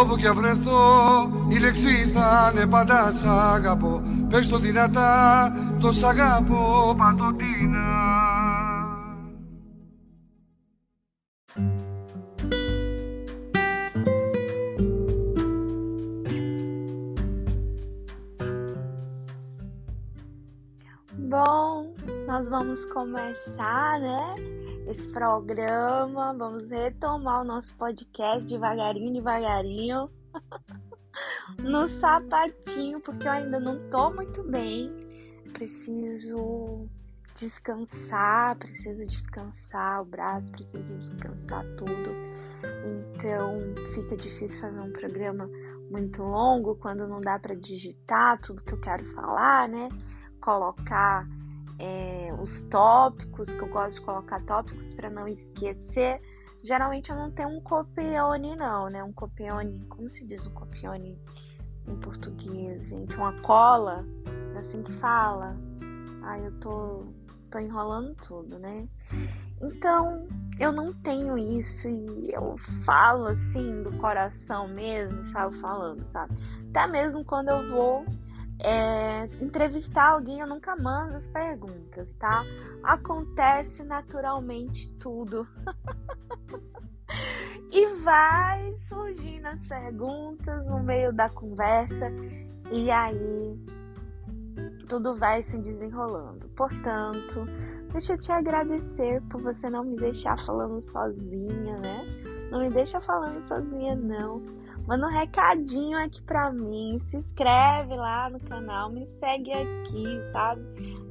Όπου 0.00 0.16
κι 0.16 0.26
αν 0.26 0.34
βρεθώ 0.34 0.82
η 1.48 1.58
λέξη 1.58 2.10
θα 2.14 2.52
είναι 2.52 2.66
πάντα 2.66 3.12
σ' 3.20 3.24
αγαπώ. 3.54 4.02
Πες 4.28 4.48
το 4.48 4.58
δυνατά, 4.58 5.52
το 5.80 5.92
σ' 5.92 6.02
αγαπώ 6.02 6.94
παντοτινά 6.98 8.11
nós 22.42 22.48
vamos 22.48 22.84
começar, 22.86 24.00
né? 24.00 24.34
esse 24.88 25.06
programa. 25.12 26.34
Vamos 26.36 26.68
retomar 26.68 27.42
o 27.42 27.44
nosso 27.44 27.72
podcast 27.76 28.48
devagarinho, 28.48 29.12
devagarinho. 29.12 30.10
no 31.62 31.86
sapatinho, 31.86 33.00
porque 33.00 33.28
eu 33.28 33.30
ainda 33.30 33.60
não 33.60 33.88
tô 33.90 34.10
muito 34.10 34.42
bem. 34.42 34.90
Preciso 35.52 36.88
descansar, 37.36 38.56
preciso 38.56 39.06
descansar 39.06 40.02
o 40.02 40.04
braço, 40.04 40.50
preciso 40.50 40.96
descansar 40.96 41.64
tudo. 41.76 42.10
Então 43.14 43.60
fica 43.94 44.16
difícil 44.16 44.60
fazer 44.60 44.80
um 44.80 44.90
programa 44.90 45.48
muito 45.88 46.20
longo 46.24 46.74
quando 46.74 47.06
não 47.06 47.20
dá 47.20 47.38
para 47.38 47.54
digitar 47.54 48.40
tudo 48.40 48.64
que 48.64 48.72
eu 48.72 48.80
quero 48.80 49.04
falar, 49.14 49.68
né? 49.68 49.88
Colocar 50.40 51.24
é, 51.78 52.34
os 52.38 52.62
tópicos, 52.64 53.54
que 53.54 53.60
eu 53.60 53.68
gosto 53.68 54.00
de 54.00 54.06
colocar 54.06 54.40
tópicos 54.42 54.94
para 54.94 55.10
não 55.10 55.26
esquecer. 55.28 56.20
Geralmente 56.62 57.10
eu 57.10 57.16
não 57.16 57.30
tenho 57.30 57.48
um 57.48 57.60
copione, 57.60 58.54
não, 58.54 58.88
né? 58.88 59.02
Um 59.02 59.12
copione, 59.12 59.84
como 59.88 60.08
se 60.08 60.24
diz 60.26 60.46
um 60.46 60.52
copione 60.52 61.18
em 61.88 61.96
português, 61.96 62.86
gente? 62.86 63.16
Uma 63.16 63.32
cola, 63.40 64.04
é 64.54 64.58
assim 64.58 64.82
que 64.82 64.92
fala. 64.92 65.56
Ai, 66.22 66.46
eu 66.46 66.52
tô, 66.60 67.04
tô 67.50 67.58
enrolando 67.58 68.14
tudo, 68.14 68.58
né? 68.58 68.86
Então, 69.60 70.26
eu 70.58 70.72
não 70.72 70.92
tenho 70.92 71.36
isso 71.38 71.88
e 71.88 72.32
eu 72.32 72.56
falo 72.84 73.26
assim 73.26 73.82
do 73.82 73.92
coração 73.98 74.68
mesmo, 74.68 75.22
sabe? 75.24 75.56
Falando, 75.58 76.04
sabe? 76.06 76.34
Até 76.70 76.86
mesmo 76.86 77.24
quando 77.24 77.48
eu 77.48 77.70
vou 77.70 78.04
é, 78.64 79.28
entrevistar 79.40 80.10
alguém, 80.10 80.40
eu 80.40 80.46
nunca 80.46 80.76
mando 80.76 81.16
as 81.16 81.26
perguntas, 81.28 82.12
tá? 82.14 82.44
Acontece 82.82 83.82
naturalmente 83.82 84.88
tudo. 85.00 85.46
e 87.70 87.86
vai 88.02 88.74
surgindo 88.78 89.46
as 89.46 89.60
perguntas 89.66 90.66
no 90.66 90.82
meio 90.82 91.12
da 91.12 91.28
conversa, 91.30 92.08
e 92.70 92.90
aí 92.90 93.58
tudo 94.88 95.16
vai 95.16 95.42
se 95.42 95.58
desenrolando. 95.58 96.48
Portanto, 96.50 97.44
deixa 97.90 98.12
eu 98.12 98.18
te 98.18 98.30
agradecer 98.30 99.20
por 99.22 99.42
você 99.42 99.68
não 99.68 99.84
me 99.84 99.96
deixar 99.96 100.38
falando 100.44 100.80
sozinha, 100.80 101.78
né? 101.78 102.04
Não 102.50 102.60
me 102.60 102.70
deixa 102.70 103.00
falando 103.00 103.42
sozinha, 103.42 103.96
não 103.96 104.61
Manda 104.86 105.06
um 105.06 105.10
recadinho 105.10 105.96
aqui 105.98 106.20
pra 106.22 106.50
mim. 106.50 106.98
Se 107.00 107.16
inscreve 107.16 107.94
lá 107.94 108.28
no 108.28 108.40
canal, 108.40 108.90
me 108.90 109.06
segue 109.06 109.52
aqui, 109.52 110.22
sabe? 110.32 110.62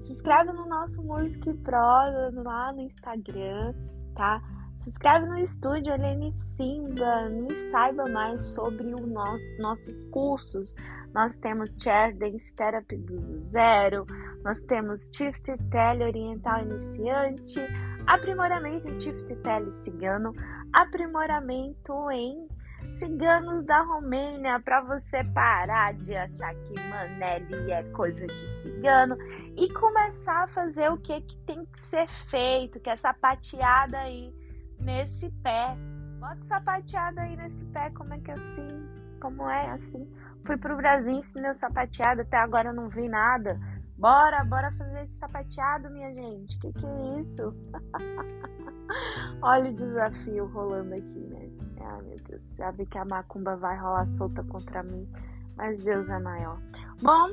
Se 0.03 0.13
inscreve 0.13 0.51
no 0.51 0.67
nosso 0.67 1.01
Música 1.01 1.51
e 1.51 1.57
Prosa 1.57 2.31
lá 2.45 2.73
no 2.73 2.81
Instagram, 2.81 3.73
tá? 4.15 4.41
Se 4.81 4.89
inscreve 4.89 5.27
no 5.27 5.37
estúdio 5.37 5.93
Helene 5.93 6.33
Simba, 6.57 7.29
me 7.29 7.55
saiba 7.71 8.09
mais 8.09 8.41
sobre 8.55 8.93
os 8.95 9.07
nosso, 9.07 9.45
nossos 9.59 10.03
cursos. 10.05 10.75
Nós 11.13 11.37
temos 11.37 11.71
Chair 11.77 12.17
Dance 12.17 12.53
Therapy 12.55 12.97
do 12.97 13.19
zero, 13.19 14.05
nós 14.43 14.59
temos 14.61 15.07
Tift 15.09 15.43
Tele 15.69 16.03
Oriental 16.03 16.61
Iniciante, 16.61 17.59
aprimoramento 18.07 18.87
em 18.89 18.97
Tift 18.97 19.35
Tele 19.43 19.73
Cigano, 19.73 20.33
aprimoramento 20.73 22.09
em 22.11 22.47
ciganos 22.93 23.63
da 23.63 23.81
Romênia 23.81 24.59
para 24.59 24.81
você 24.81 25.23
parar 25.23 25.93
de 25.93 26.15
achar 26.15 26.53
que 26.55 26.73
Manelli 26.89 27.71
é 27.71 27.83
coisa 27.91 28.25
de 28.27 28.61
cigano 28.61 29.17
e 29.57 29.71
começar 29.73 30.43
a 30.43 30.47
fazer 30.47 30.91
o 30.91 30.97
que, 30.97 31.21
que 31.21 31.37
tem 31.39 31.65
que 31.65 31.83
ser 31.85 32.07
feito, 32.29 32.79
que 32.79 32.89
é 32.89 32.95
sapateada 32.95 33.97
aí 33.97 34.33
nesse 34.79 35.29
pé. 35.43 35.75
Bota 36.19 36.43
sapateada 36.43 37.21
aí 37.21 37.35
nesse 37.35 37.63
pé, 37.65 37.89
como 37.91 38.13
é 38.13 38.19
que 38.19 38.31
é 38.31 38.35
assim? 38.35 38.89
Como 39.19 39.49
é 39.49 39.71
assim? 39.71 40.07
Fui 40.45 40.57
pro 40.57 40.77
Brasil, 40.77 41.13
ensinei 41.13 41.53
sapateado, 41.53 42.21
até 42.21 42.37
agora 42.37 42.69
eu 42.69 42.73
não 42.73 42.89
vi 42.89 43.07
nada. 43.07 43.59
Bora, 43.97 44.43
bora 44.43 44.71
fazer 44.71 45.03
esse 45.03 45.13
sapateado, 45.17 45.91
minha 45.91 46.11
gente. 46.11 46.57
Que 46.59 46.73
que 46.73 46.85
é 46.85 47.19
isso? 47.19 47.53
Olha 49.43 49.69
o 49.69 49.75
desafio 49.75 50.47
rolando 50.47 50.95
aqui, 50.95 51.19
né? 51.19 51.60
Ai, 51.85 52.01
meu 52.01 52.17
Deus, 52.27 52.51
já 52.57 52.71
vi 52.71 52.85
que 52.85 52.97
a 52.97 53.05
macumba 53.05 53.55
vai 53.55 53.77
rolar 53.77 54.07
solta 54.13 54.43
contra 54.43 54.83
mim, 54.83 55.07
mas 55.55 55.83
Deus 55.83 56.09
é 56.09 56.19
maior. 56.19 56.59
Bom, 57.01 57.31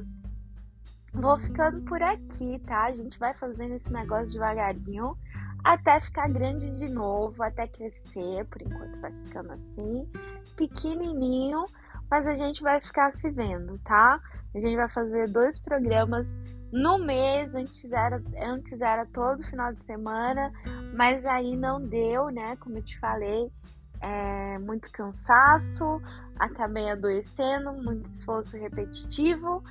vou 1.12 1.38
ficando 1.38 1.82
por 1.82 2.02
aqui, 2.02 2.58
tá? 2.66 2.84
A 2.84 2.92
gente 2.92 3.18
vai 3.18 3.34
fazendo 3.34 3.74
esse 3.74 3.92
negócio 3.92 4.32
devagarinho 4.32 5.16
até 5.64 6.00
ficar 6.00 6.28
grande 6.28 6.78
de 6.78 6.88
novo, 6.88 7.42
até 7.42 7.66
crescer. 7.66 8.44
Por 8.46 8.62
enquanto 8.62 9.00
vai 9.02 9.12
ficando 9.24 9.52
assim, 9.52 10.08
pequenininho, 10.56 11.64
mas 12.10 12.26
a 12.26 12.36
gente 12.36 12.62
vai 12.62 12.80
ficar 12.80 13.10
se 13.10 13.30
vendo, 13.30 13.78
tá? 13.80 14.20
A 14.54 14.60
gente 14.60 14.76
vai 14.76 14.88
fazer 14.88 15.28
dois 15.28 15.58
programas 15.58 16.32
no 16.72 16.98
mês, 16.98 17.54
antes 17.54 17.90
era, 17.90 18.22
antes 18.42 18.80
era 18.80 19.06
todo 19.06 19.42
final 19.44 19.72
de 19.72 19.82
semana, 19.82 20.52
mas 20.94 21.24
aí 21.24 21.56
não 21.56 21.80
deu, 21.80 22.28
né? 22.28 22.56
Como 22.56 22.76
eu 22.76 22.82
te 22.82 22.98
falei, 22.98 23.50
é, 24.00 24.58
muito 24.58 24.90
cansaço, 24.92 26.00
acabei 26.38 26.90
adoecendo, 26.90 27.72
muito 27.72 28.08
esforço 28.08 28.56
repetitivo, 28.56 29.62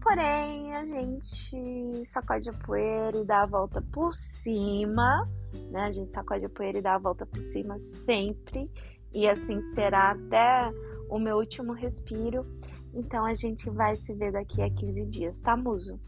porém 0.00 0.74
a 0.74 0.84
gente 0.84 2.04
sacode 2.04 2.48
a 2.48 2.52
poeira 2.52 3.18
e 3.18 3.24
dá 3.24 3.42
a 3.42 3.46
volta 3.46 3.82
por 3.92 4.14
cima, 4.14 5.28
né? 5.70 5.82
A 5.82 5.90
gente 5.90 6.12
sacode 6.12 6.44
a 6.44 6.48
poeira 6.48 6.78
e 6.78 6.82
dá 6.82 6.94
a 6.94 6.98
volta 6.98 7.26
por 7.26 7.40
cima 7.40 7.78
sempre, 7.78 8.70
e 9.12 9.28
assim 9.28 9.62
será 9.74 10.12
até 10.12 10.72
o 11.08 11.18
meu 11.18 11.36
último 11.36 11.72
respiro. 11.72 12.46
Então 12.94 13.24
a 13.24 13.34
gente 13.34 13.68
vai 13.70 13.94
se 13.94 14.14
ver 14.14 14.32
daqui 14.32 14.62
a 14.62 14.70
15 14.70 15.06
dias, 15.06 15.38
tá, 15.38 15.56
Muso? 15.56 16.00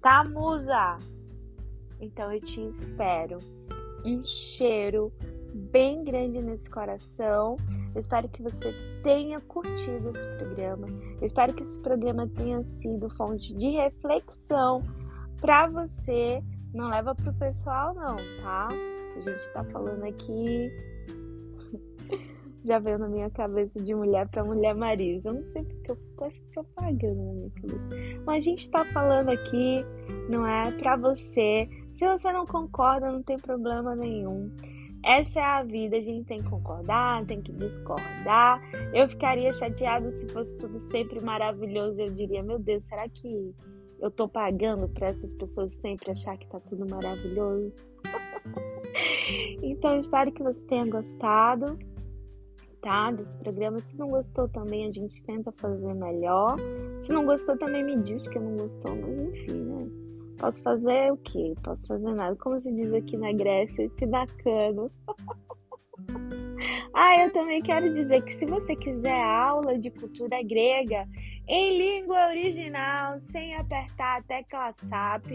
Tá, 0.00 0.24
Musa? 0.24 0.98
Então 2.00 2.32
eu 2.32 2.40
te 2.40 2.60
espero. 2.68 3.38
Um 4.04 4.22
cheiro 4.24 5.12
bem 5.54 6.04
grande 6.04 6.40
nesse 6.40 6.68
coração. 6.68 7.56
Eu 7.94 8.00
espero 8.00 8.28
que 8.28 8.42
você 8.42 8.72
tenha 9.02 9.40
curtido 9.40 10.10
esse 10.10 10.26
programa. 10.38 10.86
Eu 11.20 11.26
espero 11.26 11.52
que 11.54 11.62
esse 11.62 11.78
programa 11.80 12.28
tenha 12.28 12.62
sido 12.62 13.08
fonte 13.10 13.54
de 13.54 13.70
reflexão 13.70 14.82
para 15.40 15.68
você. 15.68 16.42
Não 16.72 16.88
leva 16.88 17.14
pro 17.14 17.32
pessoal 17.34 17.94
não, 17.94 18.16
tá? 18.42 18.68
A 19.16 19.20
gente 19.20 19.52
tá 19.52 19.62
falando 19.64 20.04
aqui 20.04 20.70
já 22.64 22.78
veio 22.78 22.98
na 22.98 23.08
minha 23.08 23.30
cabeça 23.30 23.80
de 23.80 23.94
mulher 23.94 24.28
para 24.28 24.44
mulher 24.44 24.74
Marisa. 24.74 25.28
Eu 25.28 25.34
não 25.34 25.42
sei 25.42 25.64
porque 25.64 25.90
eu 25.90 25.96
fico 25.96 26.24
essa 26.24 26.42
propaganda 26.52 27.22
na 27.22 27.32
minha 27.32 27.50
cabeça. 27.50 28.22
Mas 28.24 28.36
a 28.36 28.40
gente 28.40 28.70
tá 28.70 28.84
falando 28.86 29.30
aqui, 29.30 29.84
não 30.28 30.46
é 30.46 30.70
para 30.72 30.96
você. 30.96 31.68
Se 31.94 32.06
você 32.06 32.32
não 32.32 32.46
concorda, 32.46 33.10
não 33.10 33.22
tem 33.22 33.36
problema 33.36 33.94
nenhum. 33.94 34.50
Essa 35.04 35.40
é 35.40 35.42
a 35.42 35.62
vida, 35.64 35.96
a 35.96 36.00
gente 36.00 36.26
tem 36.26 36.38
que 36.38 36.48
concordar, 36.48 37.24
tem 37.26 37.42
que 37.42 37.52
discordar. 37.52 38.60
Eu 38.94 39.08
ficaria 39.08 39.52
chateada 39.52 40.08
se 40.12 40.28
fosse 40.28 40.56
tudo 40.56 40.78
sempre 40.78 41.20
maravilhoso. 41.20 42.00
Eu 42.00 42.10
diria, 42.10 42.42
meu 42.42 42.58
Deus, 42.58 42.84
será 42.84 43.08
que 43.08 43.52
eu 44.00 44.10
tô 44.10 44.28
pagando 44.28 44.88
para 44.88 45.08
essas 45.08 45.32
pessoas 45.32 45.72
sempre 45.72 46.12
achar 46.12 46.36
que 46.36 46.46
tá 46.46 46.60
tudo 46.60 46.86
maravilhoso? 46.88 47.72
então, 49.62 49.98
espero 49.98 50.30
que 50.30 50.42
você 50.42 50.64
tenha 50.66 50.86
gostado, 50.86 51.76
tá? 52.80 53.10
Desse 53.10 53.36
programa. 53.38 53.80
Se 53.80 53.98
não 53.98 54.08
gostou 54.08 54.48
também, 54.48 54.86
a 54.86 54.92
gente 54.92 55.20
tenta 55.24 55.50
fazer 55.52 55.94
melhor. 55.94 56.56
Se 57.00 57.12
não 57.12 57.26
gostou, 57.26 57.58
também 57.58 57.84
me 57.84 58.00
diz 58.02 58.22
porque 58.22 58.38
não 58.38 58.56
gostou, 58.56 58.94
mas 58.94 59.18
enfim, 59.18 59.64
né? 59.64 60.01
Posso 60.42 60.60
fazer 60.60 61.12
o 61.12 61.16
quê? 61.18 61.54
Posso 61.62 61.86
fazer 61.86 62.14
nada. 62.14 62.34
Como 62.34 62.58
se 62.58 62.74
diz 62.74 62.92
aqui 62.92 63.16
na 63.16 63.32
Grécia, 63.32 63.88
te 63.90 64.04
dá 64.06 64.26
cano. 64.42 64.90
ah, 66.92 67.22
eu 67.22 67.32
também 67.32 67.62
quero 67.62 67.92
dizer 67.92 68.20
que 68.22 68.32
se 68.32 68.44
você 68.46 68.74
quiser 68.74 69.22
aula 69.22 69.78
de 69.78 69.88
cultura 69.92 70.42
grega 70.42 71.06
em 71.46 71.78
língua 71.78 72.26
original, 72.30 73.20
sem 73.20 73.54
apertar 73.54 74.18
a 74.18 74.22
tecla 74.24 74.72
SAP, 74.72 75.26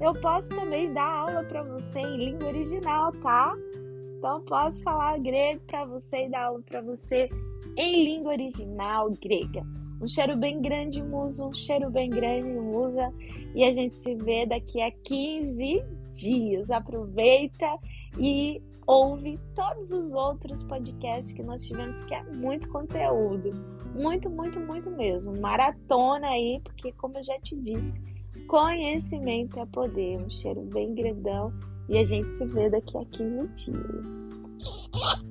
eu 0.00 0.14
posso 0.22 0.48
também 0.48 0.90
dar 0.90 1.04
aula 1.06 1.44
para 1.44 1.62
você 1.62 1.98
em 1.98 2.16
língua 2.16 2.48
original, 2.48 3.12
tá? 3.20 3.54
Então 4.16 4.40
posso 4.46 4.82
falar 4.82 5.18
grego 5.18 5.60
para 5.66 5.84
você 5.84 6.24
e 6.24 6.30
dar 6.30 6.44
aula 6.44 6.62
para 6.62 6.80
você 6.80 7.28
em 7.76 8.04
língua 8.06 8.32
original 8.32 9.12
grega. 9.22 9.62
Um 10.00 10.08
cheiro 10.08 10.36
bem 10.36 10.60
grande, 10.60 11.02
Musa. 11.02 11.44
Um 11.44 11.54
cheiro 11.54 11.90
bem 11.90 12.10
grande, 12.10 12.48
Musa. 12.48 13.12
E 13.54 13.64
a 13.64 13.72
gente 13.72 13.94
se 13.94 14.14
vê 14.14 14.46
daqui 14.46 14.80
a 14.80 14.90
15 14.90 15.84
dias. 16.12 16.70
Aproveita 16.70 17.78
e 18.18 18.60
ouve 18.86 19.38
todos 19.54 19.90
os 19.90 20.14
outros 20.14 20.62
podcasts 20.64 21.32
que 21.32 21.42
nós 21.42 21.64
tivemos, 21.64 22.02
que 22.04 22.14
é 22.14 22.22
muito 22.24 22.68
conteúdo. 22.68 23.50
Muito, 23.94 24.28
muito, 24.28 24.60
muito 24.60 24.90
mesmo. 24.90 25.38
Maratona 25.40 26.28
aí, 26.28 26.60
porque 26.62 26.92
como 26.92 27.18
eu 27.18 27.24
já 27.24 27.38
te 27.40 27.56
disse, 27.56 27.94
Conhecimento 28.46 29.58
é 29.58 29.66
poder. 29.66 30.18
Um 30.18 30.30
cheiro 30.30 30.62
bem 30.62 30.94
grandão. 30.94 31.52
E 31.88 31.98
a 31.98 32.04
gente 32.04 32.28
se 32.28 32.44
vê 32.46 32.70
daqui 32.70 32.96
a 32.96 33.04
15 33.04 33.70
dias. 33.72 35.25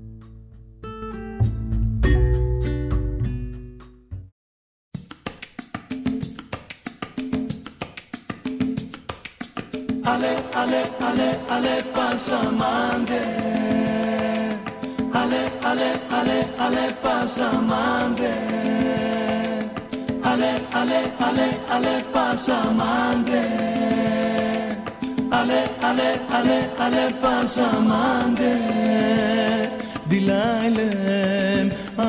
Ale, 10.76 10.84
ale, 11.00 11.30
ale, 11.50 11.76
pasamante. 11.96 13.22
Ale, 15.14 15.42
ale, 15.64 15.90
ale, 16.18 16.38
ale, 16.60 16.86
pasamante. 17.04 18.34
Ale, 20.24 20.52
ale, 20.80 21.00
ale, 21.20 21.48
ale, 21.76 21.96
pasamante. 22.14 23.44
ale, 25.32 25.62
ale, 25.82 26.10
ale, 26.32 26.58
ale 26.80 27.04
pasamante 27.22 28.54
Dilailem, 30.10 31.68
ah, 31.98 32.06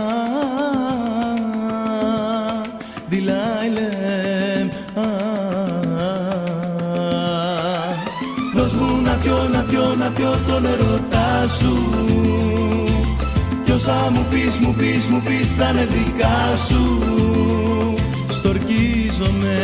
dilailem, 3.10 4.05
να 9.99 10.11
πιω, 10.11 10.28
να 10.28 10.36
πιω 10.36 10.38
τον 10.47 10.66
ερωτά 10.66 11.49
σου. 11.59 11.74
Κι 13.64 13.72
όσα 13.72 14.11
μου 14.12 14.26
πεις, 14.30 14.59
μου 14.59 14.74
πεις, 14.78 15.07
μου 15.07 15.22
πεις 15.24 15.51
θα 15.59 15.70
είναι 15.70 15.86
δικά 15.86 16.57
σου. 16.68 17.03
Στορκίζομαι, 18.30 19.59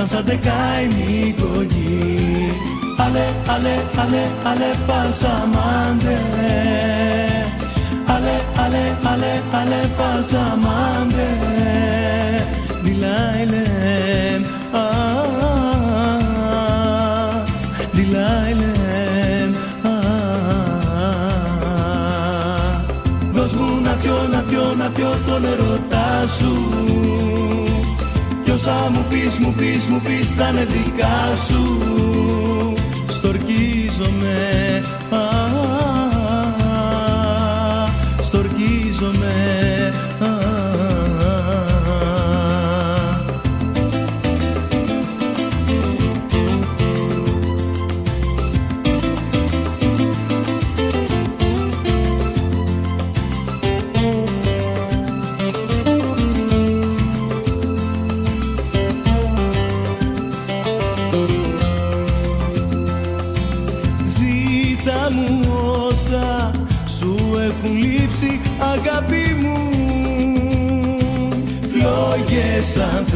Πάντα 0.00 0.22
τεκάει 0.22 0.86
μη 0.86 1.34
γονι, 1.38 2.52
αλε 2.96 3.26
αλε 3.54 3.76
αλε 4.02 4.24
αλε 4.50 4.70
παζαμάντε, 4.86 6.18
αλε 8.06 8.36
αλε 8.64 8.84
αλε 9.10 9.34
αλε 9.60 9.82
παζαμάντε, 9.98 11.28
διλαίλεν 12.82 14.42
ααα, 14.72 15.90
διλαίλεν 17.92 19.50
ααα, 19.82 21.10
δος 23.32 23.52
μου 23.52 23.80
να 23.82 23.90
πιώ 23.90 24.28
να 24.32 24.40
πιώ 24.40 24.74
να 24.78 24.88
πιώ 24.88 25.18
το 25.26 25.38
νερό 25.38 25.78
τα 25.88 26.26
σου 26.38 26.54
όσα 28.60 28.90
μου 28.90 29.04
πεις, 29.08 29.38
μου 29.38 29.54
πεις, 29.56 29.86
μου 29.86 30.00
πεις 30.00 30.28
θα 30.28 30.48
είναι 30.48 30.64
δικά 30.64 31.34
σου. 31.46 31.82
Στορκίζομαι, 33.08 34.82
ah, 35.10 35.16
στορκίζομαι 38.22 39.49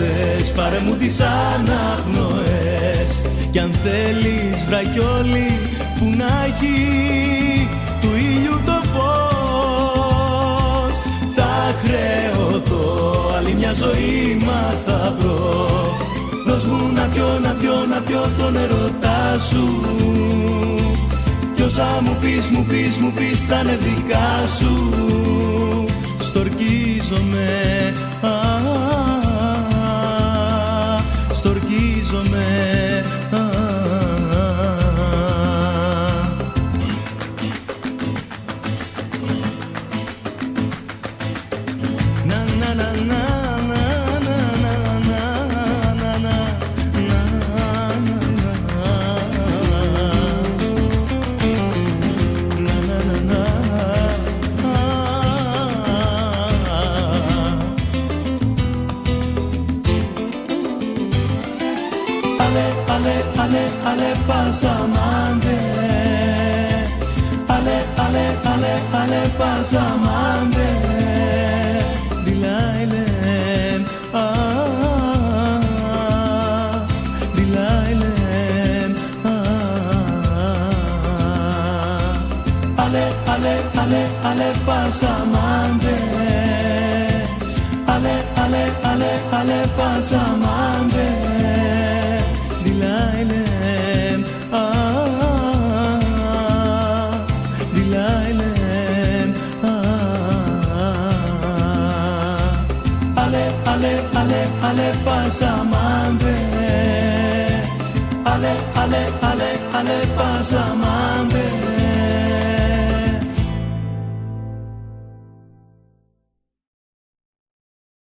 αν 0.05 0.11
θες 0.37 0.53
πάρε 0.53 0.81
μου 0.87 0.95
τις 0.97 1.21
αναπνοές 1.21 3.23
Κι 3.51 3.59
αν 3.59 3.71
θέλεις 3.85 4.67
βραχιόλι 4.69 5.61
που 5.99 6.05
να 6.17 6.45
έχει 6.47 7.69
του 8.01 8.09
ήλιου 8.17 8.61
το 8.65 8.83
φως. 8.93 10.99
Θα 11.37 11.75
χρεωθώ 11.83 12.85
άλλη 13.37 13.55
μια 13.55 13.73
ζωή 13.73 14.39
μα 14.47 14.75
θα 14.87 15.17
βρω. 15.19 15.97
Δώσ' 16.47 16.65
μου 16.65 16.91
να 16.95 17.03
πιω, 17.03 17.39
να 17.43 17.51
πιω, 17.51 17.87
να 17.91 18.01
πιω 18.01 18.31
τον 18.39 18.57
ερωτά 18.57 19.39
σου. 19.51 19.81
Κι 21.55 21.63
όσα 21.63 22.01
μου 22.03 22.17
πεις, 22.21 22.51
μου 22.51 22.65
πεις, 22.69 22.99
μου 22.99 23.13
πεις 23.17 23.47
τα 23.49 23.63
νευρικά 23.63 24.47
σου. 24.59 24.93
Στορκίζομαι, 26.21 27.93
με 32.23 33.05